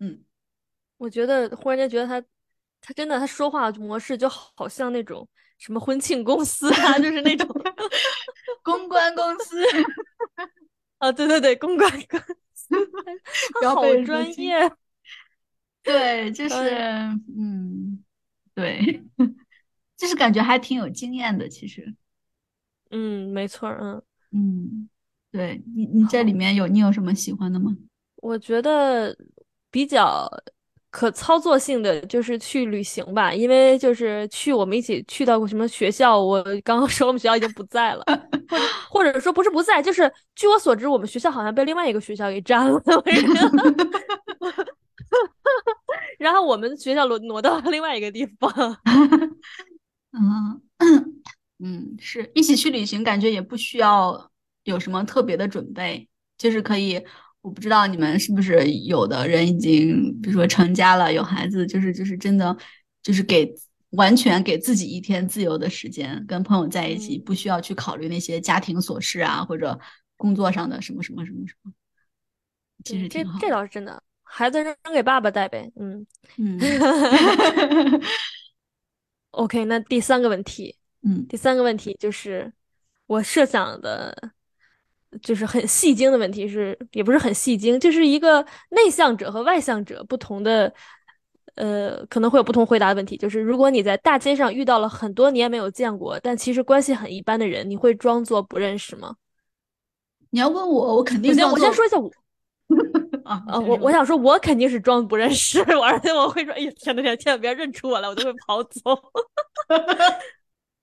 [0.00, 0.24] 嗯，
[0.96, 2.20] 我觉得忽然间觉得他，
[2.80, 7.46] 他真的他说话模式就好像那种什么婚庆公司啊，就是那种
[8.64, 9.62] 公关公司
[10.98, 12.20] 啊，对对对，公关公。
[13.74, 14.54] 好专业，
[15.82, 16.56] 对，就是
[17.36, 18.04] 嗯，
[18.54, 19.02] 对，
[19.96, 21.94] 就是感觉还挺有经验的，其实。
[22.90, 24.02] 嗯，没错，嗯。
[24.32, 24.88] 嗯，
[25.30, 27.76] 对你，你这里面有你有什么喜欢的吗？
[28.16, 29.16] 我觉得
[29.70, 30.28] 比较
[30.98, 38.04] 可操作性的就是去旅行吧，因为就是去我们一起去到过什么学校，我刚刚说我们学校已经不在了，
[38.90, 42.82] 或者或者说不是不在，就是据我所知，我们学校好像被另外一个学校给占了，
[46.18, 48.50] 然后我们学校挪挪到了另外一个地方。
[50.10, 50.60] 嗯
[51.62, 54.28] 嗯，是一起去旅行，感觉也不需要
[54.64, 57.00] 有什么特别的准备，就是可以。
[57.48, 62.54] 我不知道你们是不是有的人已经，比如说成家了，有孩子，就是就是真的，
[63.02, 63.50] 就是给
[63.92, 69.80] 完全给自己一天自由的时间，跟朋友在一起，不需要去考虑那些家庭琐事啊，或者
[70.18, 71.72] 工作上的什么什么什么什么。
[72.84, 75.72] 其实这这倒是真的，孩子扔给爸爸带呗。
[75.76, 76.06] 嗯
[76.36, 76.58] 嗯。
[79.30, 82.52] OK，那第三个问题，嗯，第三个问题就是
[83.06, 84.32] 我设想的。
[85.22, 90.72] 就是很戏精的问题是，也不是很戏精，就是一个内向者和外向者不同的，
[91.54, 93.16] 呃，可能会有不同回答的问题。
[93.16, 99.14] 就是如果你在大街上遇到了很多年没有见过，但其实关系很一般的人，你会装作不认识吗？
[100.30, 101.32] 你要问我，我肯定。
[101.50, 102.10] 我先说一下我
[103.24, 108.80] 啊，我我想说，我肯定是装不认识，而且我会说，哎呀，天呐天，千万别认出我来，我就会跑走。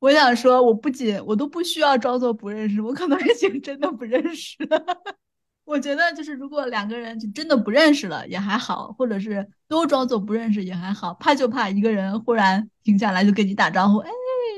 [0.06, 4.80] 我想说，我不仅我都不需要装作不认识，我可能已经真的不认识了。
[5.66, 14.12] 我觉得就是，如果两个人就真的不认识了也还好，或者是都装作不认识也还好，怕就怕一个人忽然停下来就跟你打招呼，哎，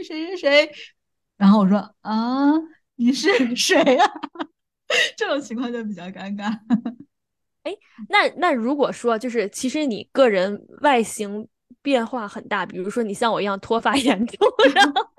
[0.06, 0.70] 谁谁谁，
[1.38, 2.52] 然后我说啊，
[2.98, 4.04] 你是 谁呀？
[5.16, 6.60] 这种情况就比较尴尬。
[7.64, 7.74] 哎，
[8.10, 11.48] 那那如果说就是，其实你个人外形。
[11.88, 14.46] 变化很大，比如说你像我一样脱发严重，
[14.76, 15.10] 然后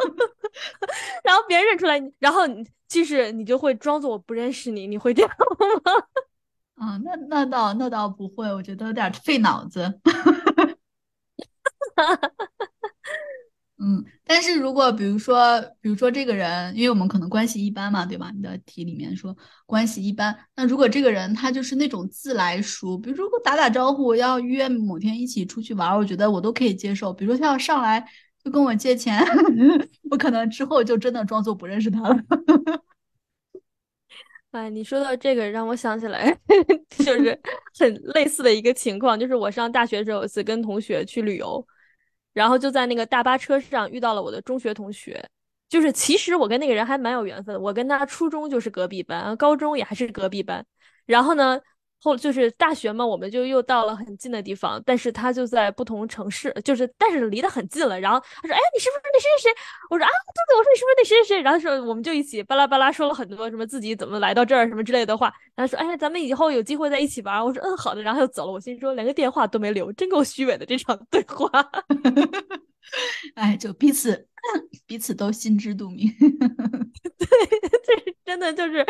[1.25, 5.31] 然后别人认出来你，然后你就是你就会装作我不认识你，你会这样
[5.83, 5.93] 吗？
[6.77, 9.99] 啊，那那倒那倒不会，我觉得有点费脑子。
[13.81, 18.33] 嗯，但是如果比如说，比如说这个人，因为我们可能关系一般嘛，对吧？
[18.35, 19.37] 你的题里面说
[19.67, 27.13] 关系一般，那如果这个人他就是那种自来熟，比如如果打打招呼，要约某天一起出去玩，我觉得我都可以接受。
[27.13, 28.05] 比如说他要上来
[28.43, 29.23] 就跟我借钱，
[30.11, 32.21] 我可能之后就真的装作不认识他了。
[34.51, 36.37] 哎，你说到这个，让我想起来，
[36.99, 37.41] 就是
[37.79, 41.65] 很类似的一个情况，就是我上大学时候有一次跟同学去旅游。
[42.39, 45.23] 然后就在那个大巴车上遇到了我的中学同学，
[45.69, 50.65] 就是其实我跟那个人还蛮有缘分的，我跟他初中就是隔壁班，高中也还是隔壁班，
[51.07, 51.61] 然后呢。
[52.01, 57.99] 后就是大学嘛，我们就又到了很近的地方，但是他就在不同城市，就是但是离得很近了。
[57.99, 59.57] 然后他说：“哎，你是不是那谁谁谁？”
[59.91, 65.33] 我说：“啊，对对，我说你是不是那谁谁谁？”然后说我们就一起巴拉巴拉说了很多什么自己怎么来到这儿什么之类的话。
[65.57, 68.53] 然后说：“哎，咱们以后有机会在一起玩。”我说：“嗯，好的。”然后就走了。
[68.53, 71.51] 我心说连个电话都没留，真够虚伪的这场对话。
[73.35, 74.29] 哎，就彼此
[74.87, 76.09] 彼此都心知肚明。
[77.19, 77.29] 对，
[77.85, 78.87] 这真的就是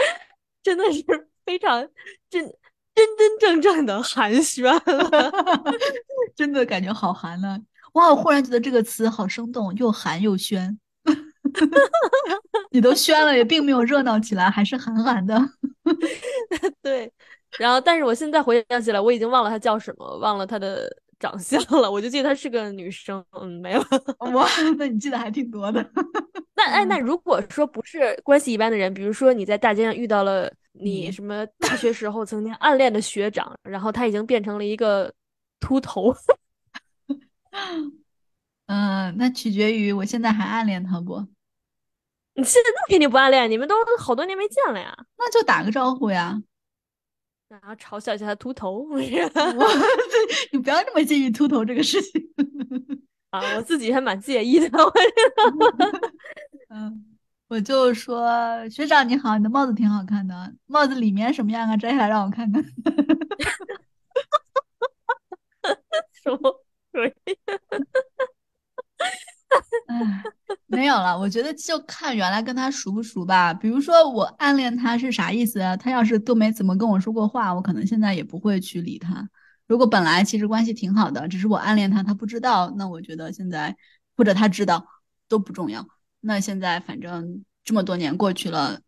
[0.62, 1.02] 真的是
[1.46, 1.88] 非常
[2.30, 2.52] 真。
[2.98, 4.82] 真真正正的寒暄了，
[6.34, 7.56] 真的感觉好寒呢。
[7.92, 10.76] 哇，我忽然觉得这个词好生动，又寒又喧。
[12.72, 15.38] 你都喧了，也并没有热闹起来，还是寒寒的。
[16.82, 17.12] 对，
[17.56, 21.88] 然后但是我现在回想起来，我已经忘了她叫什么，忘了她的长相了。
[21.88, 23.24] 我就记得她是个女生。
[23.40, 23.84] 嗯，没了。
[24.32, 25.88] 哇，那你记得还挺多的。
[26.56, 30.52] 那哎，那如果说不是关系一般的人，比如说你在大街上遇到了。
[30.72, 35.12] 你什么大学时候曾经暗恋的学长，然后他已经变成了一个
[35.59, 36.14] 秃头。
[38.66, 41.26] 嗯，那取决于我现在还暗恋他不？
[42.35, 44.96] 你现在肯定不暗恋，你们都好多年没见了呀。
[45.16, 46.40] 那就打个招呼呀，
[47.48, 48.87] 然后嘲笑一下他秃头。
[50.52, 52.22] 你不要这么介意秃头这个事情
[53.31, 54.70] 啊，我自己还蛮介意的。
[56.68, 57.07] 嗯。
[57.48, 61.76] 我就说学长你好，你的帽子挺好看的，帽子里面什么样啊？
[61.76, 62.62] 摘下来让我看看。
[66.22, 66.38] 什么
[66.92, 67.14] 鬼？
[69.88, 70.22] 哎，
[70.66, 71.18] 没有了。
[71.18, 73.52] 我觉得就看原来跟他熟不熟吧。
[73.54, 75.58] 比如说我暗恋他是啥意思？
[75.61, 79.28] 啊他要是都没怎么跟我说过话，我可能现在也不会去理他。
[79.66, 83.74] 如果本来其实关系挺好的，只是我暗恋他，他不知道，那我觉得现在
[84.16, 84.87] 或者他知道
[85.28, 85.87] 都不重要。
[86.20, 88.81] 那现在反正这么多年过去了，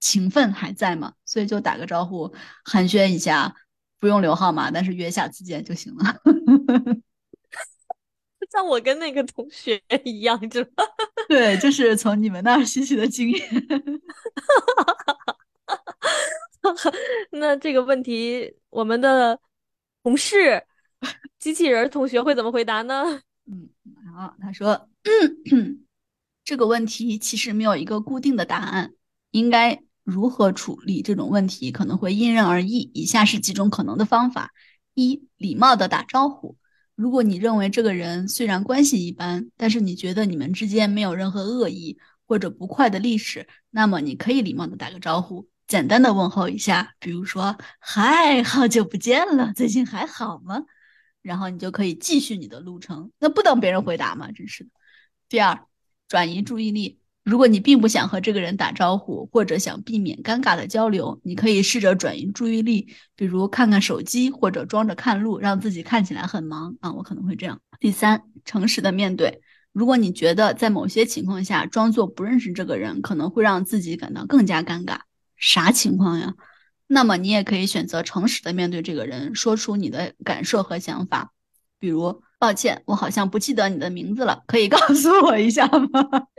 [0.00, 2.32] 情分还在嘛，所以就打个招呼
[2.64, 3.54] 寒暄一下，
[3.98, 6.20] 不用留号码，但是约下次见就行了。
[8.50, 10.82] 像我跟那个同学 一样，是吧？
[11.28, 13.46] 对，就是从你们那儿吸取的经验。
[17.32, 19.38] 那这个问题，我们的
[20.02, 20.64] 同事
[21.38, 23.20] 机器人同学会怎么回答呢？
[23.46, 23.68] 嗯，
[24.14, 24.88] 好，他说，
[26.48, 28.94] 这个问题其实没有一个固定的答案，
[29.32, 32.90] 应该如何处理这种问题可能会因人而异。
[32.94, 34.50] 以下是几种可能的方法：
[34.94, 36.56] 一、礼貌的打招呼。
[36.94, 50.62] 如果你认为这个人虽然关系一般，但是你觉得你们之间没有任何恶意或者不快的历史，那么你可以礼貌的打个招呼，简单的问候一下，比如说“嗨，好久不见了，最近还好吗？”
[51.20, 53.12] 然后你就可以继续你的路程。
[53.18, 54.32] 那不等别人回答吗？
[54.32, 54.70] 真是的。
[55.28, 55.67] 第二，
[56.08, 56.98] 转移注意力。
[57.24, 66.90] 如果你并不想和这个人打招呼，或者想避免尴尬的交流，你可以试着转移注意力，比如看看手机，或者装着看路，让自己看起来很忙啊。
[66.94, 67.60] 我可能会这样。
[67.78, 69.42] 第三，诚实的面对。
[69.72, 75.00] 如果你觉得在某些情况下装作不认识这个人，可能会让自己感到更加尴尬。
[75.36, 76.34] 啥情况呀？
[76.86, 81.32] 那么你也可以选择诚实的面对这个人，说出你的感受和想法，
[81.78, 82.22] 比如。
[82.38, 85.88] 抱歉，我好像不记得你的名字了，可以告诉我一下吗？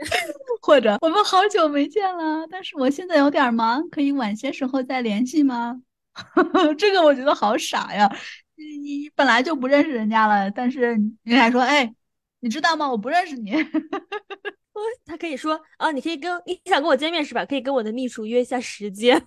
[0.62, 5.80] 或者我们好久没见了，但是我现在有点忙，可以晚些时候再联系吗？
[6.78, 8.10] 这个我觉得好傻呀！
[8.56, 11.94] 你你本来就不认识人家了，但是人家说，哎，
[12.40, 12.90] 你知道吗？
[12.90, 13.52] 我不认识你。
[15.04, 17.44] 他可以说啊，你可以跟你想跟我见面是吧？
[17.44, 19.22] 可以跟我的秘书约一下时间。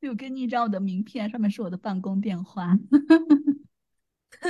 [0.00, 2.78] 就给你一张我的名片，上面是我的办公电话。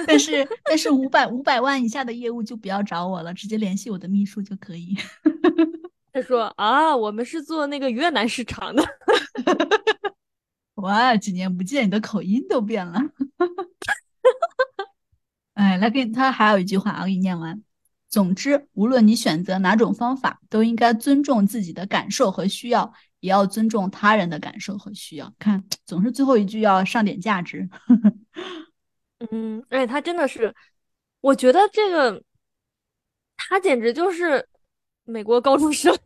[0.07, 4.97] 但是但是五百五百万以下的业务就不要找我了，直接联系我的秘书就可以。
[6.13, 8.83] 他说啊，我们是做那个越南市场的。
[10.77, 13.01] 哇，几年不见，你的口音都变了。
[15.55, 17.63] 哎，来给他还有一句话，我给你念完。
[18.09, 25.33] 总之，无论你选择哪种方法，都应该尊重自己的感受和需要，也要尊重他人的感受和需要。
[25.39, 27.69] 看，总是最后一句要上点价值。
[29.31, 30.53] 嗯，哎，他真的是，
[31.21, 32.23] 我觉得这个
[33.37, 34.47] 他简直就是
[35.05, 35.97] 美国高中生。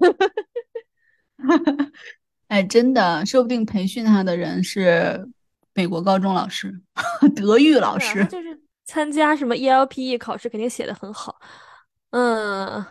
[2.49, 5.27] 哎，真的，说不定培训他的人是
[5.75, 6.73] 美国高中老师，
[7.35, 11.41] 德育老师，就是参加什么 ELPE 考试，肯定写的很好。
[12.11, 12.85] 嗯，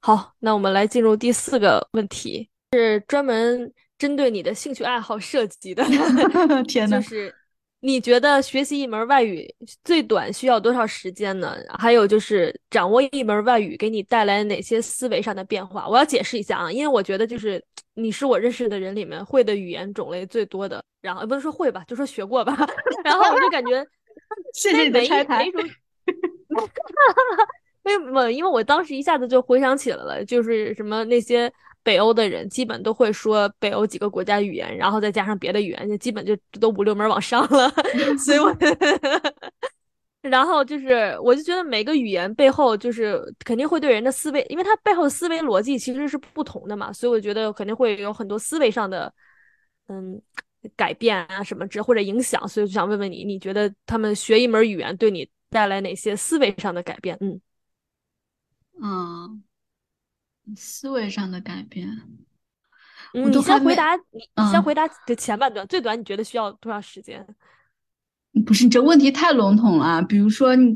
[0.00, 5.84] 好，那我们来进入第四个问题，是专门针对你的兴趣爱好设计的。
[6.66, 7.34] 天呐，就是。
[7.84, 9.46] 你觉得学习一门外语
[9.84, 11.54] 最短需要多少时间呢？
[11.78, 15.86] 还有就是掌握一门外语给你带来哪些思维上的变化？
[15.86, 22.56] 我要解释一下啊，因为我觉得就是你是我认识的人里面会的语言种类最多的，然后不是说会吧，就说学过吧，
[23.04, 23.86] 然后我就感觉
[24.54, 25.44] 谢谢你的拆台。
[27.82, 28.28] 为什么？
[28.32, 31.52] 因为我当时一下子就回想起来了，就是什么那些。
[31.84, 37.70] 北欧的人基本都会说北欧几个国家语言，然后再加上别的语言，就基本就都五六门往上了。
[38.18, 38.50] 所以，我
[40.22, 49.12] 然后就是，我就觉得每个语言背后就是肯定会对人的思维，因为它背后的思维逻辑其实是不同的嘛，所以我觉得肯定会有很多思维上的
[49.88, 50.18] 嗯
[50.74, 52.48] 改变啊什么之或者影响。
[52.48, 57.18] 所以就想问问你，你觉得他们学一门语言对你带来哪些思维上的改变？
[57.20, 57.38] 嗯
[58.82, 59.44] 嗯。
[60.56, 61.88] 思维上的改变，
[63.12, 64.02] 你先回答，你
[64.36, 67.24] 你先回答的前半段，最短你觉得需要多长时间？
[68.44, 70.02] 不是你这问题太笼统了。
[70.02, 70.74] 比如说，你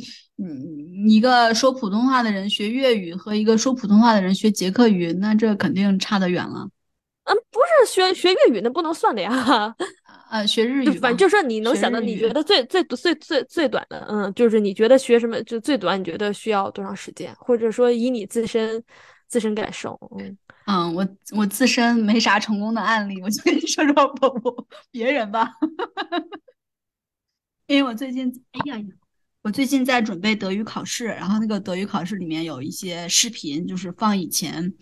[1.04, 6.68] 你一个说普通话的人学粤语和一个说普通话的人学捷克语，那这肯定差得远了。
[7.24, 9.74] 嗯，不是学学粤语那不能算的呀。
[10.31, 17.35] 呃， 学日语，反正就说你能想到，你觉得最最最最最短的，嗯，就是你觉得学什么就最短，你觉得需要多长时间？
[17.40, 18.83] 或者说以你自身。
[19.29, 20.37] 自身感受，嗯
[20.67, 25.49] 嗯，我我自身没啥成功的案例，我就跟你说说不不别人吧，
[27.67, 28.85] 因为我最近哎呀呀，
[29.43, 34.75] 我最近在准备德语考试，然后那个德语考试里面有一些视频，就是放以前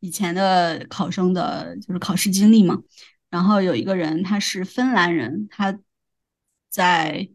[0.00, 2.82] 以前的考生的，就是考试经历嘛。
[3.28, 5.78] 然后有一个人他是芬兰人，他
[6.70, 7.28] 在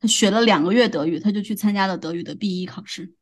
[0.00, 3.14] 他学了两个月德语，他就去参加了德语的 B 一考试。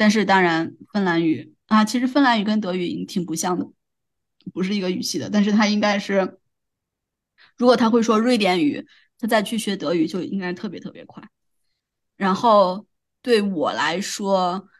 [0.00, 3.70] 但是当然，芬兰语啊，其实芬兰语跟德语挺不像的，
[4.50, 5.28] 不是一个语系的。
[5.28, 6.38] 但是他应该是，
[7.58, 8.86] 如果他会说瑞典语，
[9.18, 11.22] 他再去学德语就应该特别特别快。
[12.16, 12.86] 然后
[13.20, 14.70] 对我来说，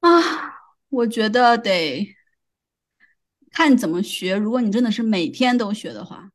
[0.00, 0.10] 啊，
[0.90, 2.14] 我觉得得
[3.50, 4.36] 看怎么学。
[4.36, 6.30] 如果你真的是每天都学的话，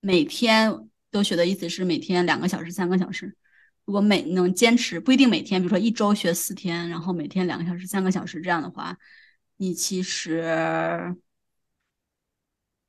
[0.00, 3.36] 每天都学的意思是每天两个小时、三个小时。
[3.86, 8.98] 如果每能坚持，不一定每天，比如说一周学四天，然后每天两个小时、三个小时这样的话，
[9.56, 11.16] 你其实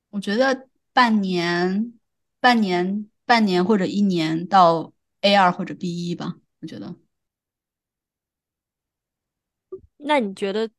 [0.10, 1.94] 我觉得半年、
[2.40, 4.92] 半年、半年或者一年到
[5.22, 6.96] A 二或者 B 一吧，我觉得。
[9.98, 10.70] 那你觉得？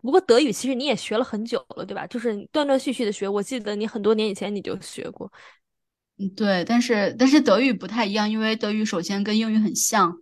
[0.00, 2.06] 不过德语其实你也学了很久了，对吧？
[2.06, 3.28] 就是断断续续的学。
[3.28, 5.30] 我记得你很多年以前你就学过。
[6.18, 6.64] 嗯，对。
[6.64, 10.18] 但是但是德语不太一样，因为德语首先跟英语很像，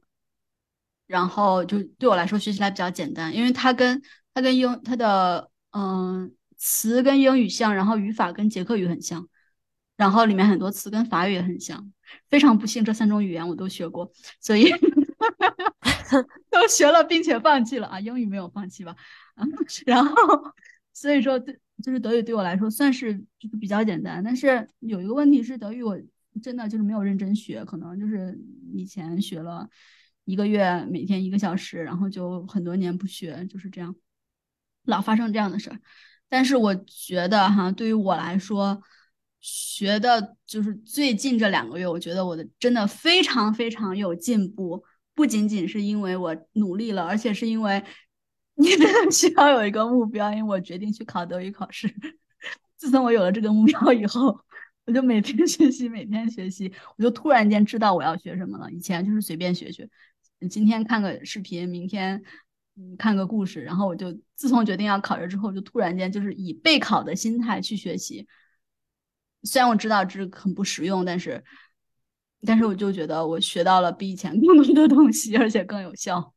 [1.07, 4.03] 然后就对我来说学起来比较简单，因为它跟
[4.35, 9.27] 它跟英它的嗯词跟英语像，然后语法跟捷克语很像，
[9.97, 11.93] 然后里面很多词跟法语也很像。
[12.29, 14.71] 非常不幸，这三种语言我都学过，所以
[16.51, 17.99] 都学了并且放弃了啊。
[17.99, 18.95] 英语没有放弃吧？
[19.87, 20.15] 然后，
[20.97, 25.95] 所以说，对，就是德语对我来说算是就是比较简单，但是有一个问题是，德语我
[26.43, 28.35] 真的就是没有认真学，可能就是
[28.73, 29.69] 以前学了
[30.25, 33.95] 一个月，每天一个小时，然后就很多年不学，就是这样，
[34.85, 35.79] 老发生这样的事儿。
[36.31, 38.81] 但是我觉得哈，对于我来说，
[39.39, 44.83] 学的就是最近这两个月，我觉得我的真的非常非常有进步，
[45.15, 47.85] 不仅仅是因为我努力了，而且是因为。
[48.57, 51.93] 你真的需要有一个目标，因为我决定去考德语考试。
[52.77, 54.39] 自从我有了这个目标以后，
[54.87, 58.71] 我就每天学习，每天学习，我就突然间知道我要学什么了。
[58.71, 59.89] 以前就是随便学学，
[60.51, 62.23] 今天看个视频，明天
[62.99, 68.27] 看个故事，然后我就自从决定要考试之后，就突然间就是以备考的心态去学习。
[69.43, 71.43] 虽然我知道这很不实用，但是
[72.47, 76.35] 但是我就觉得我学到了比以前 更多的东西，而且更有效。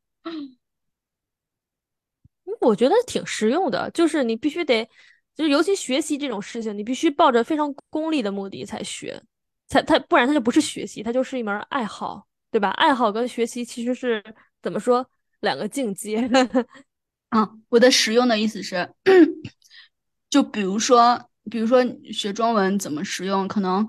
[2.60, 4.88] 我觉得挺实用的，就是你必须得，
[5.36, 9.22] 就是尤其学习这种事情，你必须抱着非常功利的目的才学，
[9.68, 12.70] 才他不然他就不是学习，他就是一门爱好，对吧？
[12.72, 14.24] 爱好跟学习其实是
[14.62, 16.18] 怎么说两个境界。
[17.30, 18.94] 啊，我的实用的意思是，
[20.30, 23.48] 就比如说，比如说学中文怎么实用？
[23.48, 23.88] 可能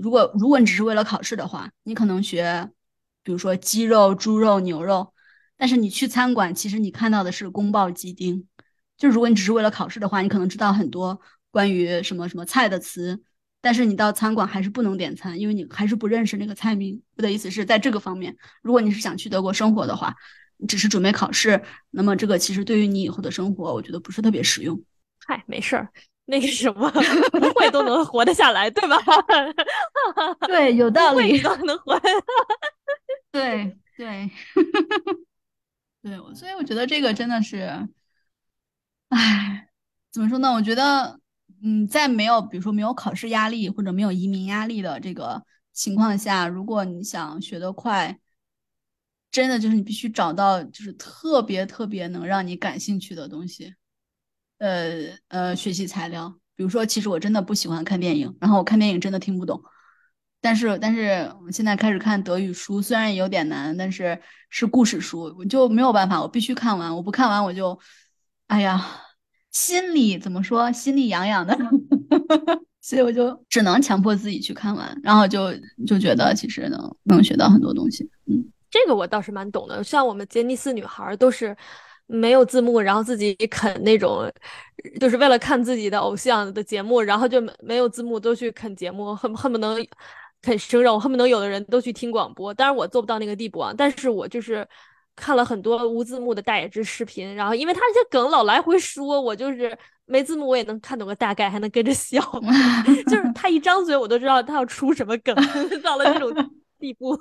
[0.00, 2.70] 如果如果你只是为了考试的话，你可能学，
[3.22, 5.11] 比如说鸡肉、猪肉、牛肉。
[5.62, 8.48] 但是你去餐馆，其实你看到的是宫爆鸡丁。
[8.98, 11.20] 就如果你只是为了考试的话，你可能知道很多
[11.52, 13.22] 关于什么什么菜的词，
[13.60, 17.00] 但是你到餐馆还是不能点餐，因为你还是不认识那个菜名。
[17.16, 20.12] 我的意思是在这个方面，如果你是想去德国生活的话，
[20.56, 24.82] 你只是准备考试，那么这个其实对于你以后的生活，我觉得不是特别实用。
[25.24, 25.88] 嗨，没事儿，
[26.24, 28.98] 那个什么不会都能活得下来，对吧？
[30.48, 31.96] 对，有道理，都能活。
[33.30, 33.40] 对
[33.70, 33.76] 对。
[33.96, 34.28] 对，
[36.34, 37.88] 所以我觉得这个真的是，
[39.08, 39.68] 唉，
[40.10, 40.52] 怎么说呢？
[40.52, 41.20] 我觉得，
[41.62, 48.18] 嗯，在没有比如说没有考试压力或者没有移民压力的这个情况下，如果你想学得快，
[49.30, 53.74] 真的就是你必须找到就是特别特别能让你感兴趣的东西，
[54.58, 56.38] 呃呃，学习材料。
[56.54, 59.62] 比如说，其实我真的不喜欢看电影，然后我看电影真的听不懂。
[60.42, 64.18] 但是，但是我现在开始看德语书，虽然有点难，但是
[64.50, 66.94] 是故事书，我就没有办法，我必须看完。
[66.94, 67.78] 我不看完，我就，
[68.48, 68.84] 哎呀，
[69.52, 71.56] 心里怎么说，心里痒痒的，
[72.82, 75.54] 所以我就只能强迫自己去看完，然后就
[75.86, 78.02] 就觉得其实能能学到很多东西。
[78.26, 79.84] 嗯，这个我倒是蛮懂的。
[79.84, 81.56] 像我们杰尼斯女孩都是
[82.08, 84.28] 没有字幕，然后自己啃那种，
[84.98, 89.78] 就是为了看自己的偶像的节目，然后就没没有字幕都去啃节目，恨恨不能。
[90.42, 92.52] 啃生肉，恨不得有的人都去听广播。
[92.52, 94.66] 当然我做不到那个地步啊，但是我就是
[95.14, 102.20] 看了很多无字幕的大野智视频，然后因为他那些梗老来回说，我就是没字幕我也能看懂个大概，还能跟着笑。
[103.08, 105.34] 就是他一张嘴，我都知道他要出什么梗，
[105.80, 106.34] 到了这种
[106.80, 107.16] 地步。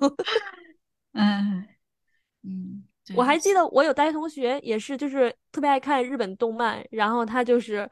[1.14, 1.64] 嗯
[2.44, 2.84] 嗯，
[3.16, 7.88] 我还记得我有大学同学也是，就是特别爱看日本动漫，然后他就是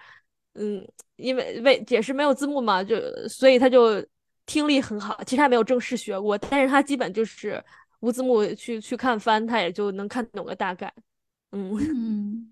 [0.56, 0.84] 嗯，
[1.18, 2.96] 因为为也是没有字幕嘛，就
[3.28, 4.04] 所以他就。
[4.50, 7.64] 听力很好，其实他没有正式学过，但是他基本就是
[8.00, 10.92] 无字幕去去看番，他也就能看懂个大概。
[11.52, 12.52] 嗯 嗯，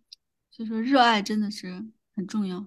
[0.52, 1.84] 所以说热爱真的是
[2.16, 2.64] 很重要。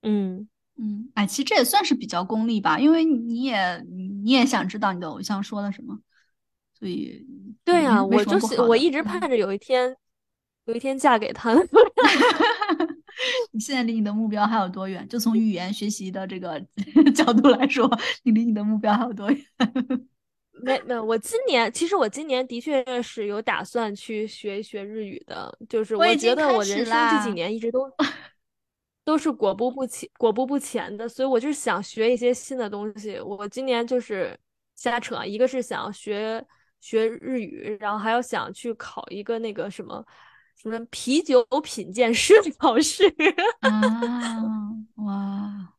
[0.00, 6.00] 嗯嗯，哎，其实这也算是比较功利吧，因为你也你也想知道你的偶像说了什么，
[6.78, 7.26] 所以
[7.64, 9.94] 对呀，我就是我一直盼着有一天
[10.64, 11.54] 有一天嫁给他。
[13.56, 15.08] 你现在离你的目标还有多远？
[15.08, 16.60] 就从语言学习的这个
[17.16, 17.90] 角度来说，
[18.22, 19.42] 你离你的目标还有多远？
[20.62, 27.90] 没没，我今年其实我今年的确是有打算去学一学日语的，就是我觉得我人生这几年一直都
[29.02, 33.18] 都是裹步不前裹步不前的，所以我就是想学一些新的东西。
[33.20, 34.38] 我今年就是
[34.74, 36.44] 瞎扯，一个是想学
[36.80, 40.04] 学日语，然后还有想去考一个那个什么
[40.56, 43.04] 什么啤酒品鉴师考试。
[43.60, 44.42] 啊，
[44.96, 45.74] 哇，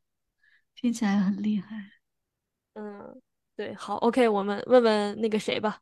[0.76, 1.92] 听起来很厉害。
[2.76, 3.22] 嗯，
[3.56, 5.82] 对，好，OK，我们问问那个谁吧，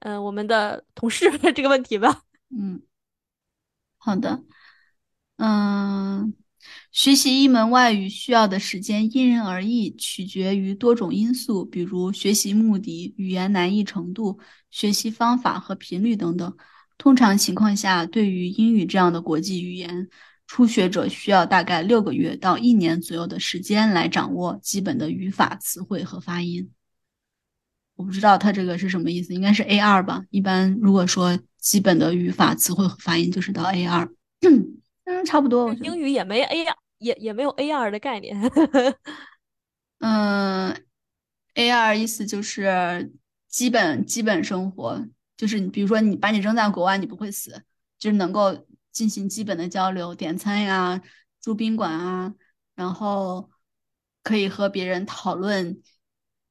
[0.00, 2.22] 嗯，我们的同事 这个问题吧。
[2.50, 2.82] 嗯，
[3.96, 4.44] 好的，
[5.36, 6.34] 嗯。
[6.90, 16.56] 学习一门外语需要的时间因人而异，取决于多种因素，比如学习目的、语言难易程度、学习方法和频率等等。
[16.98, 20.08] 通常情况下，对于英语这样的国际语言，
[20.46, 26.70] 初学者需要大概六个月到一年左右的时间来掌握基本的语法、词汇和发音。
[27.94, 30.24] 我不知道他这个是什么意思，应该是 A 二吧？
[30.30, 34.08] 一般如果说基本的语法、词汇和发音，就是到 A 二。
[35.04, 35.72] 嗯，差不多。
[35.74, 38.36] 英语也没 A 二，也也没有 A 二的概念。
[40.00, 40.84] 嗯
[41.54, 43.12] ，A 二意思就是
[43.48, 45.04] 基本基本生活，
[45.38, 47.62] 就是你比如说你把你扔在国外，你不会死，
[47.98, 51.00] 就是能够进行基本的交流，点餐呀，
[51.40, 52.34] 住宾馆啊，
[52.74, 53.48] 然后
[54.22, 55.80] 可以和别人讨论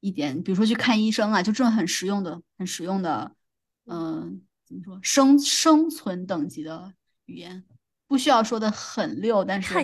[0.00, 3.36] 一点，比如说去看医生啊，就这种很实用的、很实用的，
[3.84, 6.94] 嗯，怎么说生生存等级的
[7.26, 7.62] 语言。
[8.06, 9.74] 不需要说的很溜，但是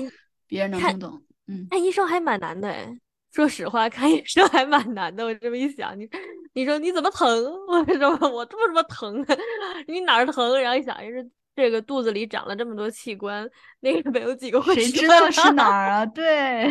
[0.46, 1.22] 别人能听懂。
[1.46, 2.98] 嗯，看医生还蛮难的哎，
[3.30, 5.22] 说实话，看医生还蛮难的。
[5.26, 6.08] 我这么一想，你
[6.54, 7.28] 你说你怎么疼？
[7.68, 9.24] 我什么我这么这么疼？
[9.86, 10.60] 你哪儿疼？
[10.60, 13.48] 然后一想，是这个肚子里长了这么多器官，
[13.80, 16.06] 那个没有几个会谁知道是哪儿啊？
[16.14, 16.68] 对，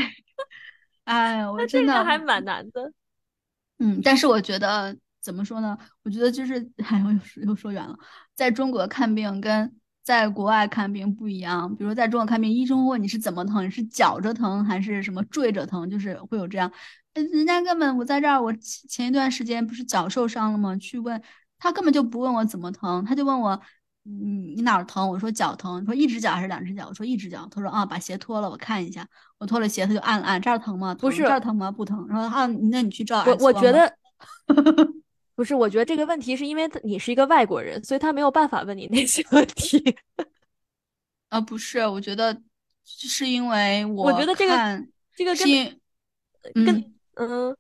[1.04, 2.92] 哎，我真的还蛮难的。
[3.80, 5.78] 嗯，但是我觉得怎么说呢？
[6.04, 7.96] 我觉得就是，哎，我又又说远了。
[8.34, 9.80] 在中国看病跟。
[10.04, 16.70] 在国外看病不一样，比如在中国看病，医生问你是怎么疼，你是绞着疼还是什么坠着疼，就是会有这样。
[17.14, 20.76] 人家根本我在这儿，我前一段时间不是脚受伤了吗？
[20.78, 21.22] 去问
[21.58, 23.60] 他根本就不问我怎么疼，他就问我，
[24.04, 25.08] 你你哪儿疼？
[25.08, 25.84] 我说脚疼。
[25.86, 26.88] 说一只脚还是两只脚？
[26.88, 27.48] 我说一只脚。
[27.52, 29.08] 他说啊，把鞋脱了，我看一下。
[29.38, 30.96] 我脱了鞋，他就按按这儿疼吗？
[30.96, 31.72] 不是这儿疼吗？
[31.72, 32.06] 不疼。
[32.10, 33.24] 然后啊，那你去照。
[33.26, 33.94] 我我觉得。
[35.36, 39.96] 不是，我觉得这个问题是因为你是一个外国人，所以他没有办法问你那些问题。
[41.30, 42.40] 啊， 不是，我觉得
[42.86, 44.86] 是因为我，我觉得这个
[45.16, 47.56] 这个跟跟嗯，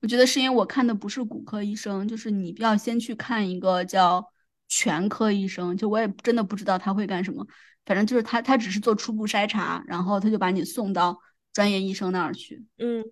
[0.00, 4.24] 我觉得是因为我看的不是骨科医生，就是你要先去看一个叫
[4.68, 7.46] 全科医生，就我也真的不知道他会干什么，
[7.84, 11.18] 反正就是他他只是做初步筛查，然后他就把你送到
[11.52, 12.64] 专业医生那儿去。
[12.78, 13.04] 嗯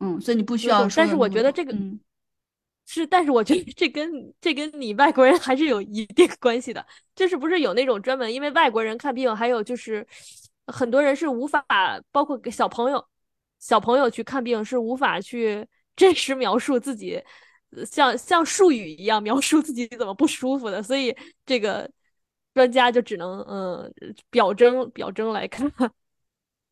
[0.00, 0.88] 嗯，所以你不需要。
[0.96, 1.76] 但是我觉得这个。
[2.84, 10.04] 是，但是我觉得这跟这跟你外国人还是有一定关系的，就是不是有那种专门因为外国人看病，还有就是
[10.66, 11.64] 很多人是无法，
[12.10, 13.02] 包括给小朋友
[13.62, 17.22] 小朋友去看病是无法去 真实描述自己，
[17.86, 21.88] 像像术语一样描述自己怎么不舒服的，所以这个
[22.54, 23.94] 专家就只能嗯
[24.30, 25.70] 表征表征来看。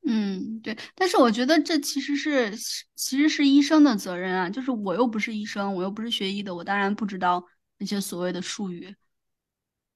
[0.04, 2.50] 嗯，对，但是我觉得这其实是
[2.96, 7.46] 其实是医生的责任啊，就是我又不是医生，我又不是学医的，我当然不知道
[7.78, 8.96] 那些所谓的术语，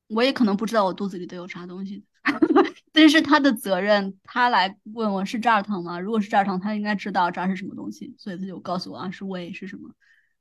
[0.09, 2.05] 我也可能不知道我肚子里都有啥东西，
[2.93, 5.99] 但是他的责任，他来问我是这儿疼吗？
[5.99, 9.91] 如果是这儿疼，他应该知道这儿是什么东西，所以他就告诉我啊是胃是什么，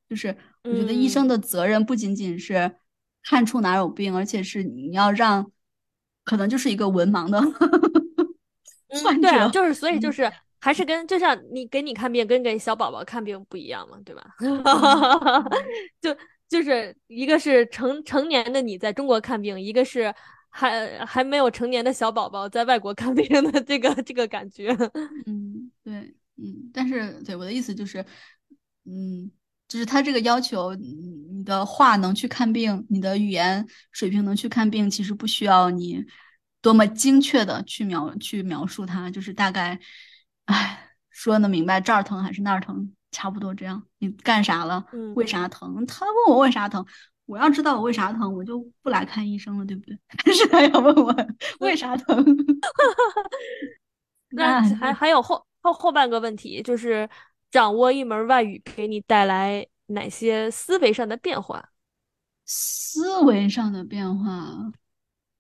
[0.10, 2.76] 就是我觉得医生的责任不仅仅是
[3.24, 5.52] 看出哪有病，而且是你要让，
[6.24, 7.40] 可能就是一个文盲的。
[8.90, 10.32] 嗯，对啊，就是所以就是
[10.62, 14.24] 还是跟就像你给你看病跟给小宝宝看病不一样嘛，对吧？
[16.00, 16.16] 就
[16.48, 20.14] 就是一个是成成年的你在中国看病，一个是
[20.56, 24.70] 还还没有成年的小宝宝在外国看病的这个这个感觉。
[25.26, 28.06] 嗯，对，嗯，但是对我的意思就是，
[28.86, 29.32] 嗯，
[29.68, 36.06] 就是他这个要求，你的话能去看病，你的语言水平能去看病，其实不需要你。
[36.62, 39.78] 多么精确的去描去描述它，就是大概，
[40.46, 43.84] 哎，说的明白这儿疼还是那儿疼，差不多这样。
[43.98, 44.86] 你干啥了？
[45.14, 45.86] 为啥疼？
[45.86, 46.86] 他问我为啥疼，
[47.26, 49.98] 我要知道我为啥疼，我就不来看医生了，对不对？
[50.26, 51.16] 但是他要问我
[51.60, 52.24] 为啥疼。
[54.30, 57.10] 那还还有后后后半个问题，就是
[57.52, 61.70] 掌握一门外语给你带来哪些思维上的变化？
[62.46, 64.72] 思维上的变化。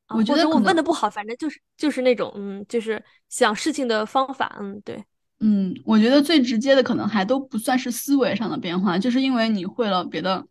[0.09, 5.03] 我觉得我问的不好，反正就是就是那种，嗯，就是想事情的方法，嗯，对，
[5.39, 10.45] 嗯，我觉得最直接的可能还都不算是思维上的变化，就是因为你会了别的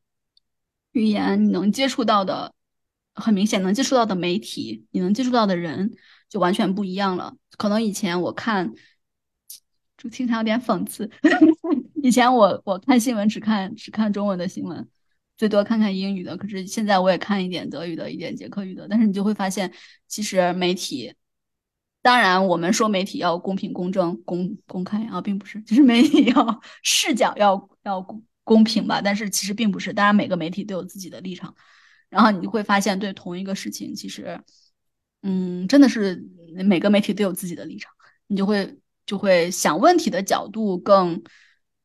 [0.92, 2.54] 语言，你能接触到的
[3.14, 5.92] 很明显能接触到的媒体，你能接触到的人，
[6.28, 7.34] 就完全不一样了。
[7.58, 8.72] 可能以前我看，
[9.96, 11.10] 就经常有点讽刺。
[12.02, 14.88] 以前我我看新闻只看只看中文的新闻，
[15.36, 16.36] 最多看看英语的。
[16.36, 18.88] 可是现在我也看一点德语的，一点捷克语的。
[18.88, 19.72] 但是你就会发现，
[20.08, 21.14] 其实媒体，
[22.02, 29.00] 当然我们说媒体要公平、公正、公公开啊，并不是，就是媒体要视角要要公公平吧。
[29.02, 31.54] 但是其实并不是，当然每个媒体都有自己的立场。
[32.08, 34.40] 然后你会发现，对同一个事情，其实，
[35.22, 36.22] 嗯，真的是
[36.64, 37.90] 每个媒体都有自己的立场。
[38.26, 41.22] 你就会就会想问题的角度更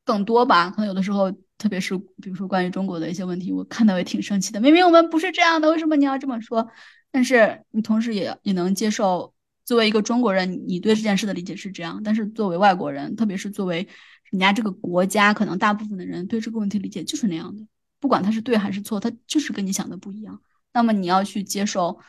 [0.04, 0.70] 更多吧？
[0.70, 4.60] 可能有的时候，特别是比如说关于中国的一些问题，我看到也挺生气的。
[4.60, 6.70] 明明我们不是这样的，为什么你要这么说？
[7.10, 9.34] 但是你同时也也能接受，
[9.68, 12.02] 作为一个中国人，你对这件事的理解是这样。
[12.02, 13.86] 但是作为外国人，特别是作为
[14.32, 17.68] 人家这个国家，可能大部分的人对这个问题理解就是那样的。
[18.00, 20.42] 不管他是对还是错，他就是跟你想的不一样。
[20.72, 22.00] 那么你要去接受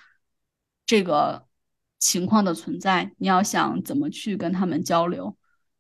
[0.87, 1.49] 这个
[1.99, 5.37] 情况的存在，你要想怎么去跟他们交流。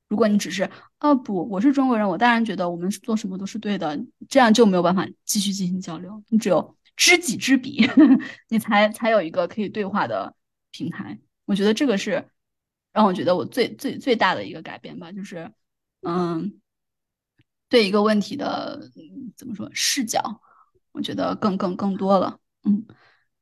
[0.08, 0.68] 如果你只是
[0.98, 3.96] 啊不，我是中国人，我当然觉得我们做什么都是对的，
[4.28, 6.20] 这样就没有办法继续进行交流。
[6.30, 7.88] 你只有知己知彼，
[8.50, 10.34] 你才才有一个可以对话的
[10.72, 11.20] 平台。
[11.48, 12.24] 我觉得这个是
[12.92, 15.50] 让我觉得我最最最大的一个改变吧，就是
[16.02, 16.60] 嗯。
[17.70, 18.80] 对一个问题的
[19.36, 20.40] 怎么说视角，
[20.92, 22.82] 我觉得更更更多了，嗯，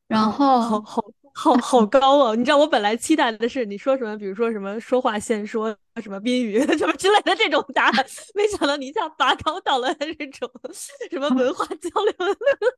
[0.08, 1.00] 然后好好
[1.32, 2.34] 好好高哦！
[2.34, 10.50] 你知道我本来期待的是你说什么，比如说什么说话先说什么宾语什么之类的这种答案，没想到你一下拔高到了这种
[11.08, 12.12] 什么文化交流，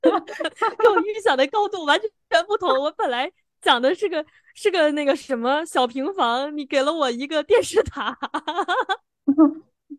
[0.77, 2.69] 跟我 预想的高度完全不同。
[2.79, 4.23] 我本来讲的是个
[4.61, 8.19] 是个那个什么小平房，你给了我一个电视塔。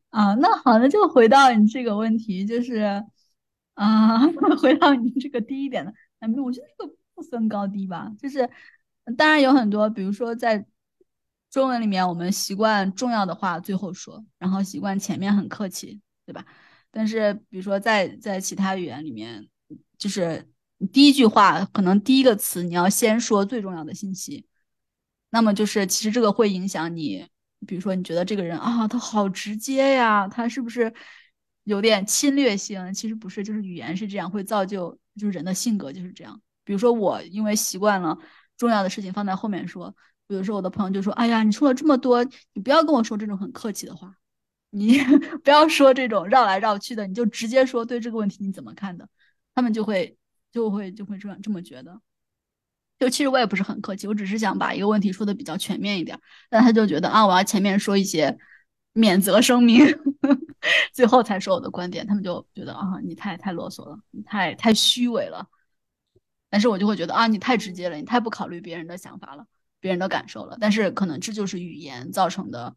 [0.10, 3.02] 啊，那好，那就回到你这个问题，就是，
[3.76, 4.20] 啊，
[4.62, 8.50] 回到你这个低一点的，哎，没有我觉得这个不分高低吧，就是，
[9.16, 10.66] 当然有很多，比如说在
[11.50, 16.46] 中文里面，我们习惯重要的话最后说，然后习惯前面很客气，对吧？
[16.92, 19.48] 但是比如说在在其他语言里面，
[19.98, 20.50] 就是
[20.92, 24.46] 第一句话可能第一个词你要先说最重要的信息，
[25.30, 27.28] 那么就是其实这个会影响你。
[27.68, 30.94] 比如说，你觉得这个人啊，他好直接呀，他是不是
[31.66, 32.94] 有点侵略性？
[32.94, 36.42] 其实不是，就是语言是这样，会造就就是人的性格就是这样。
[36.64, 38.18] 比如说我因为习惯了
[38.56, 39.94] 重要的事情放在后面说，
[40.26, 42.24] 比如说我的朋友就说：“哎呀，你说了这么多，
[42.54, 44.16] 你不要跟我说这种很客气的话，
[44.70, 45.00] 你
[45.44, 49.10] 不要说这种绕来绕去的，你就直接说对这个问题你怎么看的。”
[49.54, 50.18] 他们就会
[50.52, 52.00] 就会就会这样这么觉得。
[53.00, 56.20] 就其实我也不是很客气，我只是想把一个问题说的比较全面一点，
[56.50, 58.38] 但他就觉得啊，我要前面说一些
[58.94, 59.86] 免责声明，
[60.94, 65.48] 最后才说我的观点，他们就觉得啊，你太太啰嗦了，你太太虚伪了。
[66.50, 69.46] 但是我就会觉得啊，你太直接了，你太不考虑别人的想法了，
[69.80, 70.58] 别人的感受了。
[70.60, 72.76] 但是可能这就是语言造成的，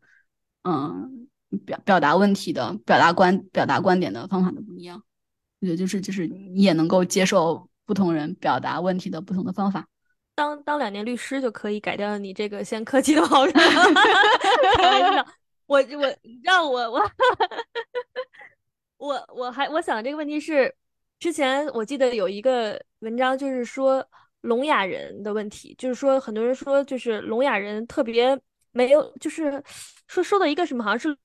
[0.62, 1.26] 嗯，
[1.64, 5.02] 表表达问题的、表达观、表达观点的方法的不一样。
[5.60, 9.88] 我觉得就是就是你也能够接受不同人表达问题的不同的方法。
[10.42, 13.52] 当当两年律师就可以改掉你这个先客气的毛病。
[14.74, 15.24] 开玩笑，
[15.66, 17.10] 我我让我我
[18.96, 20.74] 我我还我想这个问题是，
[21.20, 24.04] 之前我记得有一个文章就是说
[24.40, 28.36] 聋哑人的问题，就是说很多人说就是聋哑人特别
[28.72, 29.62] 没有，就是
[30.08, 31.16] 说说的一个什么好像是。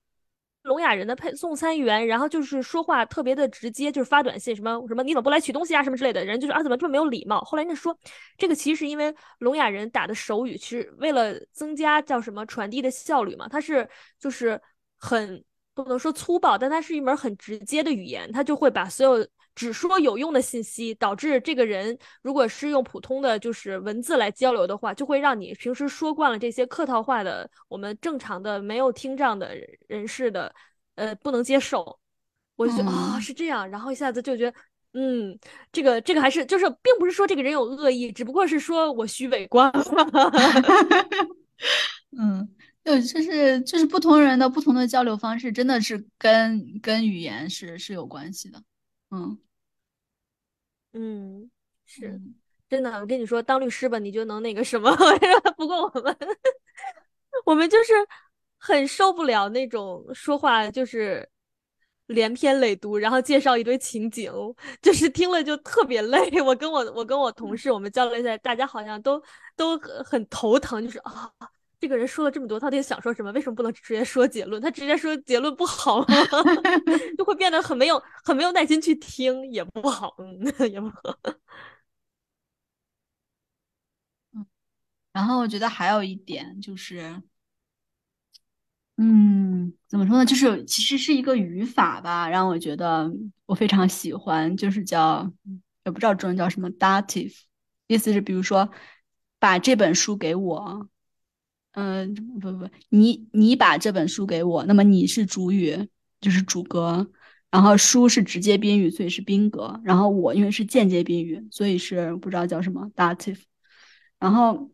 [0.67, 7.41] 聋哑人的配送餐员，然后就是说话特别的直接，就是发短信什么什么你怎么不来取东西啊什么之类的，人就是啊怎么这么没有礼貌。
[7.41, 7.97] 后来人家说，
[8.37, 13.89] 这个其实是因为聋哑人打的手语，其实为了增加叫什么传递的效率嘛，它是
[14.19, 14.61] 就是
[14.97, 15.43] 很
[15.73, 19.27] 不能说粗暴，但它是一门很直接的语言，他就会把所有。
[19.57, 29.49] 只说有用的信息，导致这个人如果是用普通的就是文字来交流的话，就会让你平时说惯了这些客套话的我们正常的没有听障的
[29.87, 30.53] 人士的，
[30.93, 31.99] 呃，不能接受。
[32.55, 34.57] 我就觉得啊是这样，然后一下子就觉得，
[34.93, 35.35] 嗯，
[35.71, 39.83] 这个这个还是就是，并不是说这个人有恶意，只不过是说我虚伪惯了。
[42.15, 42.47] 嗯，
[42.83, 48.61] 对就是就是不同人的不同的交流方式，真的是跟跟语言是是有关系的。
[49.09, 49.37] 嗯。
[50.97, 51.49] 嗯，
[51.85, 52.19] 是
[52.67, 52.91] 真的。
[52.99, 54.91] 我跟你说，当律师吧，你就能那个什么。
[55.55, 56.17] 不过我们，
[57.45, 57.93] 我们就是
[58.57, 61.27] 很受不了那种说话就是
[62.07, 64.31] 连篇累牍，然后介绍一堆情景，
[64.81, 66.29] 就是听了就特别累。
[66.41, 69.21] 我跟我我跟我同事，我们交流一下，大家好像都
[69.55, 71.31] 都很头疼，就是啊。
[71.79, 73.31] 这个人说了这么多，到底想说什么？
[73.33, 74.61] 为什么不能直接说结论？
[74.61, 76.05] 他直接说结论不好吗？
[77.17, 80.95] 就会变得很没有、很没有耐心去听，也不好，嗯， 也不好。
[84.33, 84.45] 嗯，
[85.13, 87.21] 然后我觉得还有一点就是，
[88.97, 90.25] 嗯，怎么说呢？
[90.25, 93.11] 就是其实是一个语法吧，让我觉得
[93.45, 95.31] 我非常喜欢，就是叫
[95.85, 97.35] 也不知道中文叫什么 dative，
[97.87, 98.69] 意思是比如说
[99.39, 100.89] 把这本书给我，
[101.79, 105.87] 嗯，不不不，你你把这本书给我，那么你是主语，
[106.19, 107.07] 就是主格。
[107.51, 109.79] 然后书是直接宾语，所以是宾格。
[109.83, 113.41] 然后我因为是间接宾语，所以是不知道叫什么 dative。
[114.19, 114.71] 然后，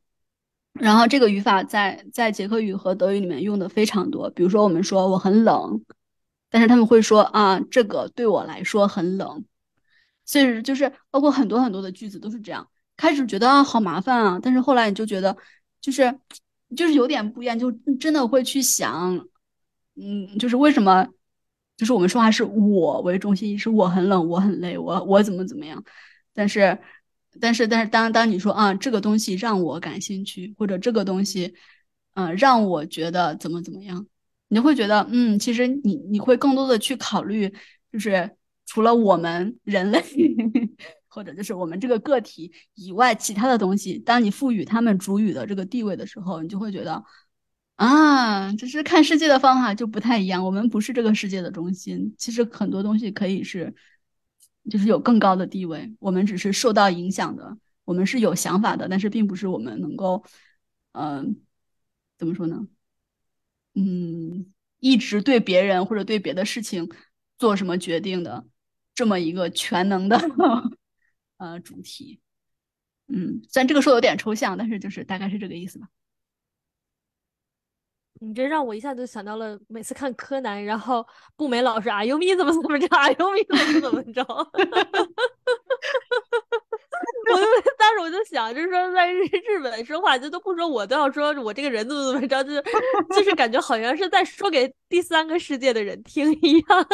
[0.71, 4.29] 然后这个语法在在捷克语和德语里面用的非常多。
[4.29, 5.83] 比如说我们说我很冷，
[6.49, 9.43] 但是他们会说啊，这个对我来说很冷。
[10.23, 12.65] 所以就是包括很多很多的句子都是这样。
[12.95, 15.35] 开始觉得啊好麻烦啊，但是后来你就觉得
[15.81, 16.17] 就是
[16.75, 19.15] 就是有点不一样，就真的会去想，
[19.95, 21.07] 嗯，就是为什么。
[21.75, 25.83] 就是我们说话是我为中心，是我很冷，我很累，我我怎么怎么样。
[26.31, 26.77] 但是，
[27.41, 31.55] 但是，但是，当当你说啊，这个东西让我感兴趣，或者这个东西，
[32.13, 34.05] 嗯，让我觉得怎么怎么样，
[34.49, 37.51] 你就会觉得，嗯，其实你你会更多的去考虑，
[37.91, 38.29] 就是
[38.67, 39.99] 除了我们人类，
[41.13, 47.03] 或者就是我们这个个体以外，其他的东西，当你赋予他们主语的这个地位的时候，你就会觉得。
[47.75, 50.45] 啊，只是看世界的方法就不太一样。
[50.45, 53.73] 我们不是这个世界的中心，其实很多东西可以是，
[54.69, 55.91] 就是有更高的地位。
[55.99, 60.23] 我们只是受到影响的，我们是有想法的，但是并不是我们能够，
[60.91, 61.35] 嗯，
[62.17, 62.67] 怎么说呢？
[63.73, 66.91] 嗯，一直对别人或者对别的事情
[67.39, 68.45] 做什么决定的
[68.93, 70.17] 这么一个全能的
[71.51, 72.19] 呃主题。
[73.07, 75.87] 嗯，虽然这个说有点抽象，但是就是大概是这个意思吧。
[78.21, 84.49] 你这让我一下子想到了每次看柯南，然后步美老师啊，优米怎么怎么着，啊，优米怎么怎么着， 我
[87.35, 87.43] 就
[87.77, 92.63] 当时我就想，就是说在日日本说话，就都不说我，都要说我这个人怎么怎么着，就是
[93.17, 96.87] 就是感觉好像是在说给第三个世界的人听一样。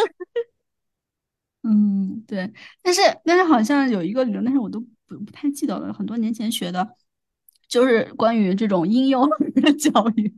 [1.72, 2.51] 嗯，对，
[2.82, 6.95] 但是但是好像有一个理论，但是我都不不太记得了，很多年前学的，
[7.67, 10.34] 就是关于这种婴幼儿的教育。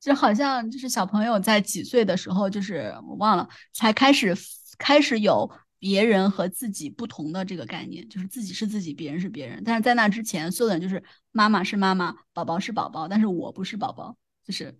[0.00, 4.34] 就好像就是小朋友在几岁的时候，就是我忘了，才开始
[4.76, 9.62] 开始有别人和自己不同的这个概念，就是自己是自己，别人是别人。
[9.64, 14.76] 但是在那之前，所有的人就是妈妈是妈妈，宝宝是宝宝，但是我不是宝宝，就是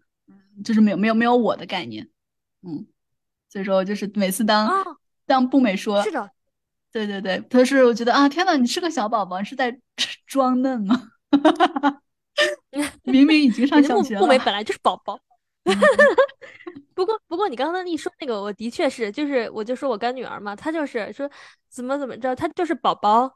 [0.65, 2.09] 就是没有没有没有我的概念，
[2.63, 2.85] 嗯，
[3.49, 4.69] 所以说就是每次当
[5.33, 6.31] 当步美说，是的，
[6.93, 9.75] 对对对，他是我觉得啊，天呐，你是个小宝宝，是在
[10.29, 11.09] 装嫩吗？
[13.05, 14.21] 明明已经上小学了。
[14.21, 15.19] 步美本来就是宝宝。
[16.95, 21.31] 不过，不过你刚刚一说那个，我的确是，就是我就说我干女儿嘛，她就是说
[21.71, 23.33] 怎么怎么着，她就是宝宝。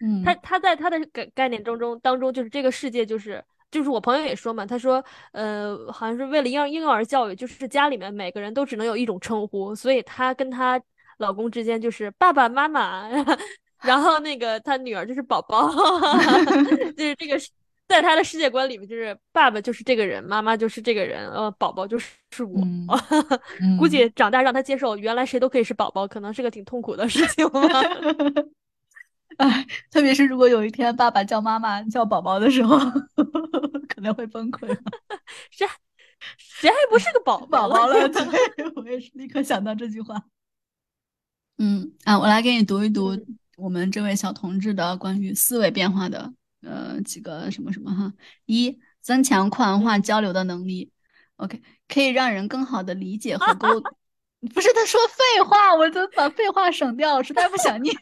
[0.00, 10.80] 嗯，她她在她的概概念中中当中，就是这个世界就是就是我朋友也说嘛，他说呃，好像是为了婴婴幼儿教育，就是家里面每个人都只能有一种称呼，所以她跟她
[11.18, 13.08] 老公之间就是爸爸妈妈。
[13.82, 15.70] 然后那个她女儿就是宝宝，
[16.96, 17.38] 就是这个
[17.88, 22.60] 在她的世界观里面，就是爸爸就是这个人，妈妈就是这个人，呃，宝宝就是是我。
[23.78, 27.60] 估计长大让她接受原来谁都可以是宝宝，可能是个挺痛苦的事情吧。
[29.38, 32.78] 哎，特别是如果有一天爸爸叫妈妈叫宝宝的时候，
[33.88, 34.66] 可能会崩溃。
[35.50, 35.66] 谁
[36.36, 38.08] 谁还不是个宝宝宝了？
[38.10, 40.22] 对，我也是立刻想到这句话。
[41.58, 43.16] 嗯啊，我来给你读一读。
[43.56, 48.10] 我们这位小同志的关于思维变化的呃几个什么什么哈，
[48.46, 50.90] 一增强跨文化交流的能力
[51.36, 53.68] ，OK，可以让人更好的理解和沟，
[54.54, 57.94] 不是他说废话，我都把废话省掉了，实在不想念。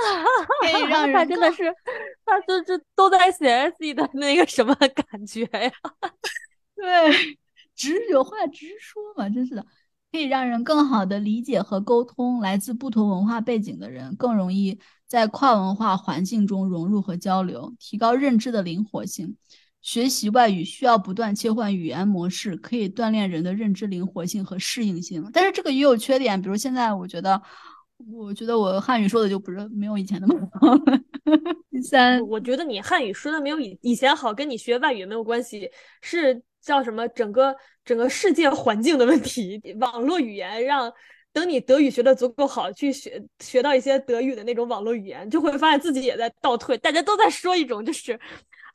[0.62, 1.74] 可以 让人真的是，
[2.24, 5.72] 他这这都在写 S 的那个什么感觉呀？
[6.74, 7.38] 对，
[7.74, 9.64] 直有话直说嘛，真是的。
[10.12, 14.76] 可以让人更好的理解和沟通来自不同文化背景的人，更容易
[15.06, 19.36] 在跨文化环境中融入和交流，提高认知的灵活性。
[19.80, 25.30] 学习外语需要不断切换语言模式，可以锻炼人的认知灵活性和适应性。
[25.32, 27.40] 但是这个也有缺点，比如现在我觉得，
[28.08, 30.76] 我觉得我汉语说的就不是没有以前那么好。
[31.70, 35.70] 第三，我觉得你汉语说的没有以以前好，跟你学外语没有关系，
[36.00, 36.42] 是。
[36.62, 37.08] 叫什么？
[37.08, 40.92] 整个整个世界环境的问题，网络语言让
[41.32, 46.76] 等你德语学的足够好，去学学到一些德语的那种网络语言，就会发现自己也在倒退。
[46.76, 48.20] 大家都在说一种就是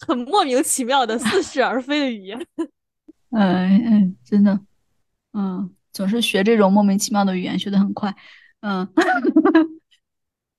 [0.07, 2.47] 很莫名其妙的似是而非的语言。
[3.29, 4.59] 哎哎，真的，
[5.33, 8.11] 嗯，总是学这种莫名其妙的语言，学的很快。
[8.65, 8.87] 嗯，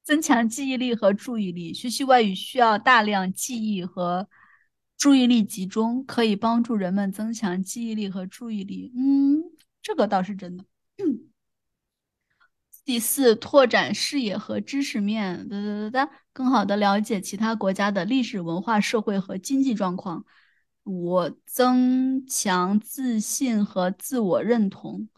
[0.04, 1.74] 增强记忆力和注意力。
[1.74, 4.28] 学习外语需要大量记忆和
[4.96, 8.92] 注意力集中，可以帮助人们增强记忆力和注意力。
[8.94, 9.42] 嗯，
[9.82, 10.64] 这个倒是真的。
[12.84, 20.24] 第四，拓展视野和知识面，哒哒哒哒，更好的了解其他国家的历史文化、社会和经济状况。
[20.84, 25.08] 五，增强自信和自我认同，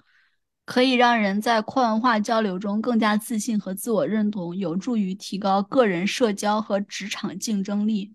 [0.68, 8.12] 可以让人在跨文化交流中更加自信和自我认同，有助于提高个人社交和职场竞争力。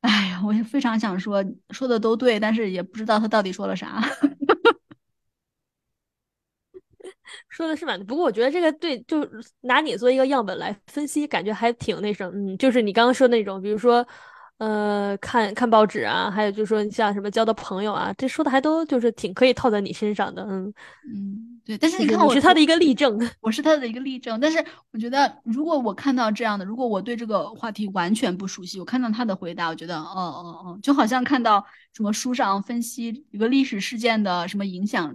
[0.00, 4.00] 哎呀，我也非常想说，说的都对，但是也不知道他到底说了啥。
[7.50, 9.28] 说的是蛮，不过我觉得这个对，就
[9.60, 14.06] 拿你做一个样本来分析，感觉还挺那什么，嗯，就是你刚刚说那种，比如说，
[14.62, 20.72] 呃，看看报纸啊，还有就是说像什么交的朋友啊，这说的还都就是挺可以套在你身上的，嗯
[21.12, 21.76] 嗯，对。
[21.76, 24.38] 但是你看，我是他的一个例证， 我是他的一个例证。
[24.38, 35.12] 但是我觉得，如果我看到这样的，如果我对这个话题完全不熟悉，我看到他的回答，我觉得，哦哦哦，就好像看到什么书上分析一个历史事件的什么影响。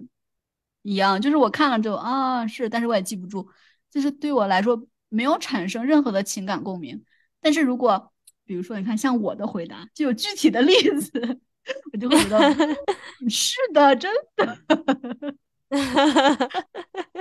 [0.84, 3.48] 一样，就是我看了之后啊，是，但是我也记不住，
[3.90, 7.02] 就是对我来说没有产生任何的情感共鸣。
[7.42, 8.12] 但是如果
[8.48, 11.12] 比如说，你看像我的回答就有具体的例子，
[11.94, 12.40] 我就会觉得
[13.30, 14.58] 是的，真的。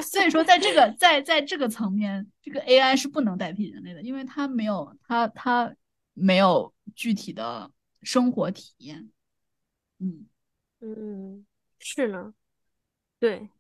[0.01, 5.74] 所以说，在这个在在这个层面，这个 AI 是不能代替人类的，因为它没有它它
[6.14, 7.70] 没有具体的
[8.03, 9.11] 生活体验。
[9.99, 10.27] 嗯
[10.81, 11.45] 嗯，
[11.79, 12.33] 是呢，
[13.18, 13.51] 对。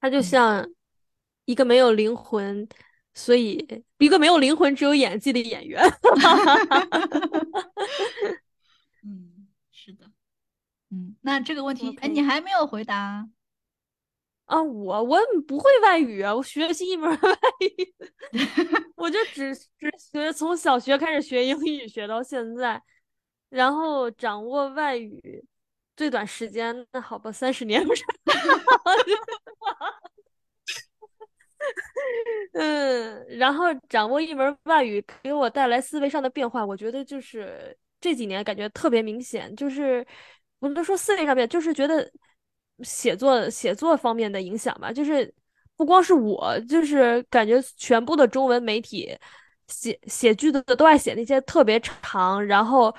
[0.00, 0.68] 它就像
[1.44, 2.68] 一个没有灵魂，
[3.14, 5.82] 所以一个没有灵魂只有演技的演员。
[9.04, 10.10] 嗯，是的。
[10.90, 13.26] 嗯，那这个问题，哎，你还没有回答
[14.46, 14.62] 啊？
[14.62, 17.18] 我我不会外语啊，我学习一门外
[17.60, 17.94] 语，
[18.96, 22.82] 我就只只学从小学开始学英语学到现在，
[23.48, 25.44] 然后掌握外语
[25.96, 28.04] 最短时间，那好吧，三十年不是。
[32.54, 40.06] 嗯，然后掌握一门外语给我带来思维上的变化，我觉得就是这几年感觉特别明显，就是
[40.58, 42.10] 不能说思维上面，就是觉得
[42.82, 45.32] 写作写作方面的影响吧，就是
[45.76, 49.16] 不光是我，就是感觉全部的中文媒体
[49.68, 52.94] 写写句子都爱写那些特别长，然后。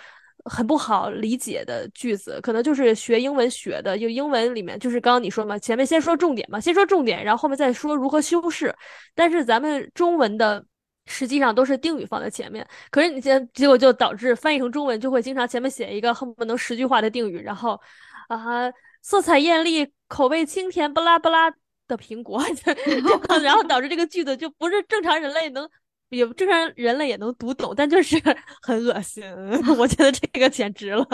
[0.46, 8.76] 很不好理解的句子，可能就是学英文学的，就英文里面就是刚刚你说嘛，前面先说重点嘛，先说重点，然后后面再说如何修饰。
[9.16, 10.66] 但是咱们中文的
[11.06, 17.80] 实际上都是定语放在前面，可是你先结果就导致翻译成中文就会经常前面写一个恨不能十句话的定语，然后
[18.28, 18.72] 啊
[19.02, 21.50] 色彩艳丽、口味清甜、不拉不拉
[21.88, 22.42] 的苹果，
[23.42, 25.70] 然后导致这个句子就不是正常人类能。
[26.14, 28.16] 也正常人类也能读懂，但就是
[28.62, 29.24] 很恶心。
[29.78, 31.06] 我觉得这个简直了。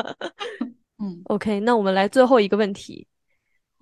[1.02, 3.08] 嗯，OK，那我们来最后一个问题，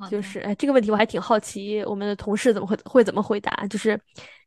[0.10, 3.66] 就是哎，这个问题我还挺好奇，我们的同事怎么会会怎么回答？
[3.68, 4.00] 就是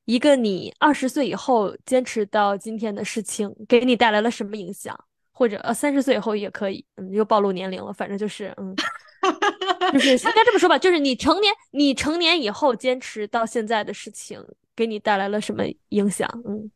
[0.05, 4.97] 一个你二十岁以后坚持到今天的事情，给你带来了什么影响？
[5.33, 8.77] 或者呃，三十岁以后也可以，嗯，又暴露年龄了，反正就是嗯，
[9.93, 14.39] 就是 应该这么说吧，就是你成年，你成年以后坚持到现在的事情。
[14.81, 16.27] 给你带来了什么影响？
[16.47, 16.71] 嗯，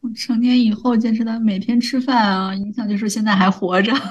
[0.00, 3.92] 我成年以后坚持到每天吃饭啊，影响就是现在还活着。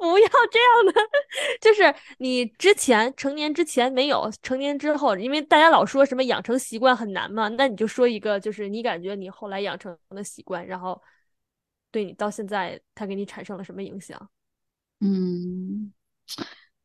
[0.00, 1.00] 不要这样的，
[1.60, 11.00] 就是你之前成年之前没有，成年之后，因为大家老说什么养成习惯很难嘛，那你就说一个，就是你感觉你后来养成的习惯，然后
[11.90, 14.30] 对你到现在它给你产生了什么影响？
[15.00, 15.92] 嗯。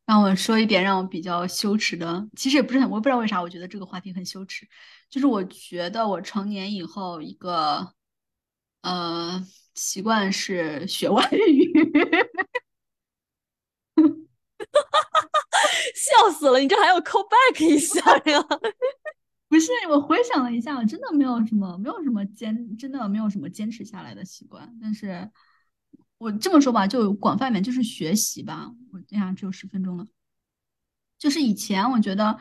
[0.08, 4.66] 让我说一点让我比较羞耻的，其实也不是很，我也不知道为啥，我觉得这个话题很羞耻。
[5.10, 7.92] 就是我觉得我成年以后一个
[8.80, 11.70] 呃习惯是学外语，
[15.94, 16.58] 笑死了！
[16.58, 18.00] 你这还要 call back 一下
[18.32, 18.42] 呀？
[19.50, 25.30] 不是，我回想了一下，我真的没有什么，没有什么坚，真的没有什么坚持下来的习惯，但是。
[26.18, 28.72] 我这么说吧，就广泛点，就是学习吧。
[28.92, 30.04] 我这样只有十分钟了。
[31.16, 32.36] 就是以前我觉得，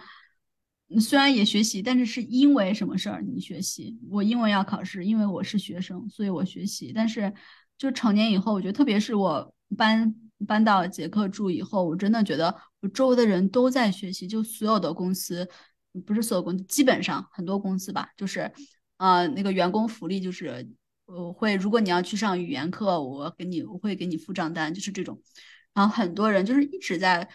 [0.99, 3.99] 虽然也学习，但是是因为什么事儿你学习？
[4.09, 6.91] 我英文要考试，因为我是学生，所以我学习。
[6.91, 7.31] 但是
[7.77, 10.15] 就成年以后，我觉得特别是我搬
[10.47, 15.47] 搬到捷克住以后，我真的觉得我周围的人都在学习，就所有的公司，
[16.03, 18.51] 不是所有公司，基本上很多公司吧，就是
[18.97, 20.67] 呃那个员工福利就是。
[21.07, 25.19] 我会，如果你要去上语言课，我给你，我会给你付账单，就是这种。
[25.73, 27.27] 然后很多人就是一直在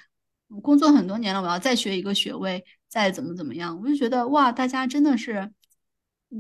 [0.62, 5.50] 工作很多年了，我要再学一个学位，再怎么怎么样，我就觉得哇，大家真的是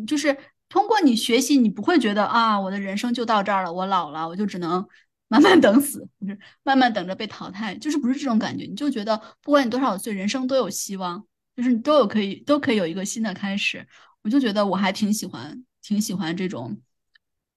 [0.06, 0.36] 就是
[0.68, 4.86] 通过你学习，你不会觉得啊，我的人生就到这儿了，我老了，我就只能
[5.28, 11.24] 慢慢等死，就是慢慢等着被淘汰，就是不是这种感觉，你就觉得不管你多少岁，人生都有希望，
[11.56, 13.86] 就是你都有可以都可以有一个新的开始。
[14.22, 16.78] 我就觉得我还挺喜欢，挺喜欢这种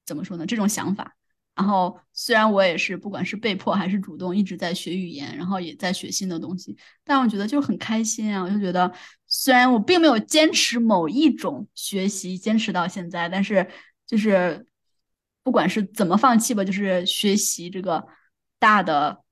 [0.06, 0.46] 怎么说呢？
[0.46, 1.16] 这种想法。
[1.56, 6.76] 然后虽然我也是不管是被迫还是主动，一直在学语言，然后也在学新的东西，
[7.06, 8.44] 但我觉得就很开心啊！
[8.44, 8.94] 我就觉得
[9.26, 13.66] 虽然我并没有坚持某一种学习，坚持到现在，但是
[14.06, 14.68] 就是
[15.44, 18.06] 不管是怎么放弃吧，就是学习这个
[18.60, 19.24] 大的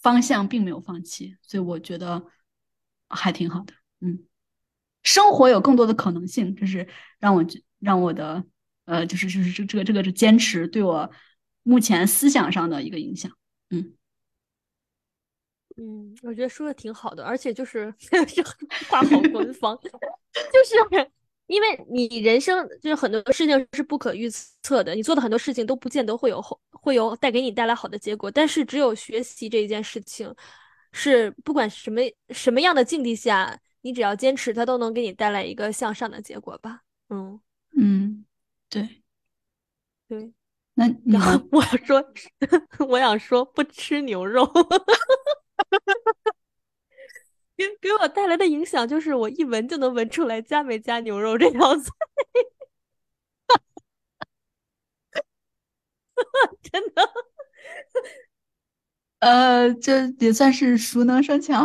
[0.00, 2.26] 方向并没有放弃，所以我觉得
[3.08, 3.74] 还挺好的。
[4.00, 4.20] 嗯，
[5.02, 6.86] 生活有更多的可能性，这是
[7.18, 8.44] 让我觉让我的
[8.86, 11.08] 呃，就是就是这这个这个是坚持对我。
[11.68, 13.28] 目前思想上的一个影响，
[13.70, 13.92] 嗯
[15.76, 17.92] 嗯，我觉得说的挺好的，而且就是
[18.88, 19.90] 话好官方，就
[20.64, 21.10] 是
[21.48, 24.30] 因为你人生就是很多事情是不可预
[24.62, 30.32] 测的，你做的很多事情都不见得会有后会有带给你带来好的结果，但是只有学习这一件事情，
[30.92, 36.82] 是不管什么什么样的境地下，你只要坚持，它都能给你带来一个向上的结果吧。
[37.08, 37.40] 嗯
[37.76, 38.24] 嗯，
[38.70, 39.02] 对
[40.08, 40.32] 对。
[40.74, 41.16] 那你
[41.50, 42.04] 我说，
[42.88, 44.44] 我想说不吃牛肉，
[47.56, 51.90] 给给我带来的影响就是我一闻就能闻出来加没加牛肉这道菜，
[56.62, 57.02] 真的，
[59.20, 61.64] 呃，这也算是熟能生巧。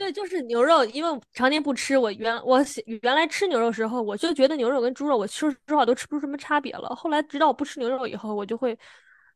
[0.00, 1.98] 对，就是牛肉，因为常年不吃。
[1.98, 2.58] 我原我
[3.02, 6.88] 原来吃牛肉时候，我就觉得牛肉跟猪肉，我说实话都吃不出什么差别了。
[6.96, 8.78] 后来直到我不吃牛肉以后，我就会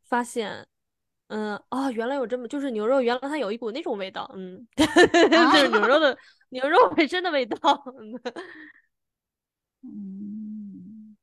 [0.08, 0.66] 发现，
[1.28, 4.86] 嗯，哦，原来有这么，就是牛肉原来它有一股那种味道，嗯， 就
[5.58, 6.16] 是牛肉 的
[6.48, 7.58] 牛肉本身的味道。
[9.82, 11.14] 嗯，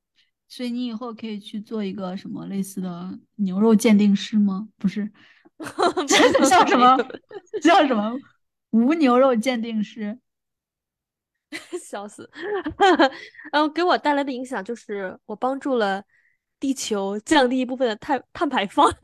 [0.48, 4.68] 所以你以后可以去做一个什么类似的牛肉鉴定师吗？
[4.78, 5.12] 不是，
[6.48, 6.96] 叫什么？
[7.64, 8.16] 叫什么？
[8.72, 10.20] 无牛肉鉴定师，
[11.82, 12.30] 笑死！
[13.52, 16.04] 然 后给我带来的影响就是，我帮助了
[16.60, 18.90] 地球降低一部分的碳碳排放。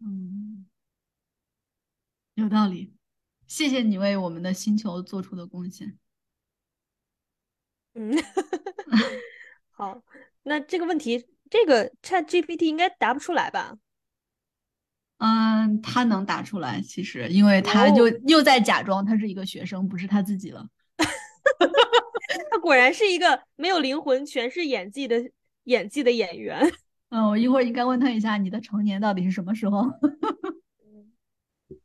[0.00, 0.66] 嗯，
[2.34, 2.94] 有道理。
[3.46, 5.98] 谢谢你为我们的星球做出的贡献。
[7.92, 8.16] 嗯，
[9.70, 10.02] 好，
[10.42, 11.33] 那这个问题。
[11.54, 13.76] 这个 Chat GPT 应该答不出来吧？
[15.18, 20.66] 嗯，他能答出来，其实，因为他就又在假装他是一个学生，不是他自己了。
[22.50, 25.30] 他果然是一个没有灵魂、全是演技的
[25.62, 26.58] 演技的演员。
[27.10, 29.88] 嗯，我一会儿应该问他一下，你的成年到底是什么时候？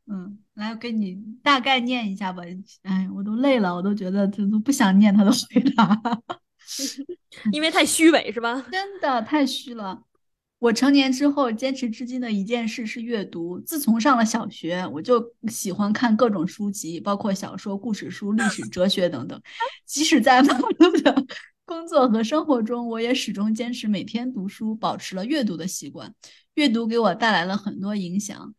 [0.08, 2.42] 嗯，来给你大概念一下吧。
[2.82, 6.02] 哎，我都累了，我都觉得这都不想念他的回答。
[7.52, 8.66] 因为太虚伪是吧？
[8.70, 10.02] 真的太虚了。
[10.58, 13.58] 我成年之后坚持至今的一件事是阅读。
[13.60, 19.40] 自从上了小学，我就喜欢看各种书籍，包括小说、故事书、历史、哲学等等。
[19.86, 21.24] 即使在忙碌的
[21.64, 26.14] 工作和生活中，我也始终坚持每天读书，保持了阅读的习惯。
[26.54, 28.54] 阅读给我带来了很多影响。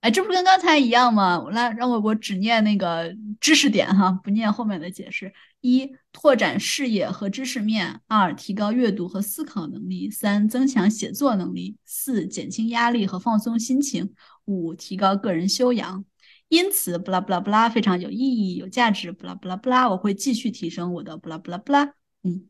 [0.00, 1.44] 哎，这不跟刚才一样吗？
[1.50, 5.30] 来，让我我只念那个知识点哈，不念后面的解释。
[5.60, 14.06] 一、拓展视野和知识面；二、提高阅读和思考能力；三、增强写作能力；四、减轻压力和放松心情；
[14.46, 16.02] 五、提高个人修养。
[16.48, 19.12] 因此，布拉布拉布拉非常有意义、有价值。
[19.12, 21.92] 布拉布拉布拉，我会继续提升我的布拉布拉布拉。
[22.22, 22.46] 嗯。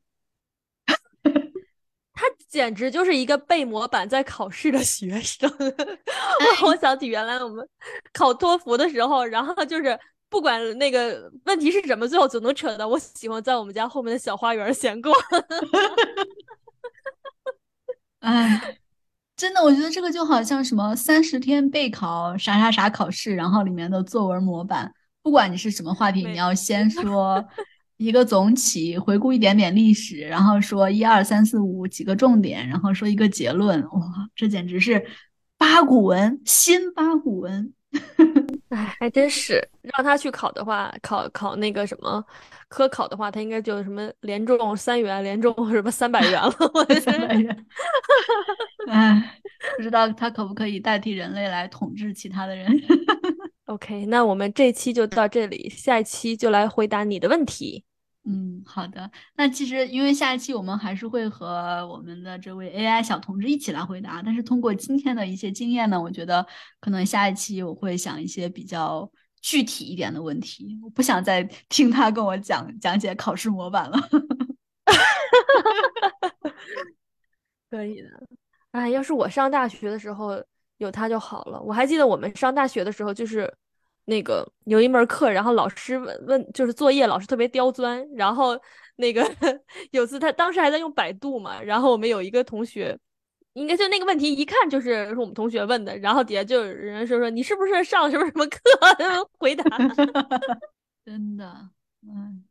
[2.50, 5.48] 他简直就是一个背模板在考试的学生，
[6.66, 7.66] 我想起原来我们
[8.12, 9.98] 考托福的时候，然后就是
[10.28, 15.14] 不管那个问题是什么，最后总能扯到我喜欢在我们家后面的小花园闲逛。
[18.20, 18.78] 哎，
[19.36, 24.92] 真的，我觉得这个就好像什么三十天备考啥啥啥考试，然后里面的作文模板，
[25.22, 27.42] 不管你是什么话题，你要先说。
[28.00, 33.78] 一个总体回顾一点点历史，然后说一二三四五几个重点，然后说一个结论。
[33.90, 34.00] 哇，
[34.34, 35.06] 这简直是
[35.58, 37.74] 八股文，新八股文。
[38.70, 42.24] 哎，还真是让他去考的话，考考那个什么
[42.68, 46.54] 科考的话，他应该就什么连中三元，连中什么三百元了。
[46.72, 47.66] 我的三百元。
[48.88, 49.40] 哎，
[49.76, 52.66] 不知道他可不可以代替人类来统治其他的人。
[53.66, 57.84] OK，那我们这期就到这里，下一期就来回答你的问题。
[58.24, 59.10] 嗯，好的。
[59.34, 66.46] 那其实因为下一期我们还是会和我们的这位 AI 小同志一起来回答，但是通过今天的一些经验呢，我觉得
[66.80, 69.10] 可能下一期我会想一些比较
[69.40, 70.78] 具体一点的问题。
[70.82, 73.98] 我不想再听他跟我讲讲解考试模板了。
[77.70, 78.08] 可以的。
[78.72, 80.42] 哎，要是我上大学的时候
[80.76, 81.60] 有他就好了。
[81.62, 83.52] 我还记得我们上大学的时候，就是
[84.10, 88.04] 那个有一门课，然后老师问问，就是作业，老师特别刁钻。
[88.14, 88.60] 然后
[88.96, 89.22] 那个
[89.92, 92.98] 有次他当时还在用百度嘛，然后我们有一个同学。
[93.54, 98.60] 应该就那个问题，一看就是是我们同学问的，然后底下就有人说说你是不是上什么什么课？
[99.40, 99.64] 回答，
[101.04, 101.68] 真的，
[102.02, 102.44] 嗯，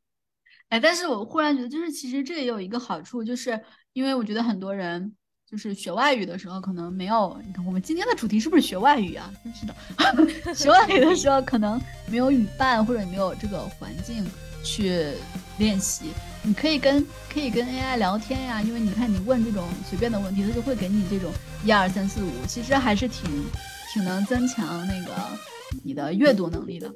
[0.67, 3.57] 哎，但是我忽然觉得，就是其实这也有一个好处，就是
[3.93, 5.15] 因为我觉得很多人
[5.49, 9.33] 就是学外语的时候，可能没有，你看我们今天的主题是不是学外语啊？
[9.43, 9.73] 真是的，
[10.53, 14.23] 学外语的时候可能没有语伴，或者没有这个环境
[14.63, 15.07] 去
[15.57, 16.11] 练习。
[16.43, 21.31] 你可以跟可以跟 AI 聊天呀，因为你看你问这种随便的问题，它就会给你这种
[21.65, 23.27] 一二三四五，其实还是挺
[23.91, 25.13] 挺能增强那个
[25.83, 26.87] 你的阅读能力的。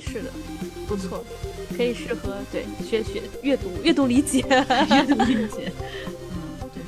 [0.00, 0.30] 是的，
[0.86, 1.24] 不错，
[1.76, 4.38] 可以适合对学学阅读阅读理解
[4.88, 5.72] 阅读理解。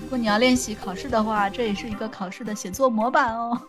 [0.09, 3.61] 如果你要练习考试的话，这也是一个考试的写作模板哦。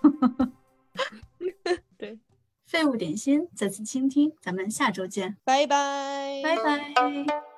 [2.00, 2.18] 对，
[2.66, 7.49] 废物点心，再次倾听，咱们下周见，拜拜，拜拜。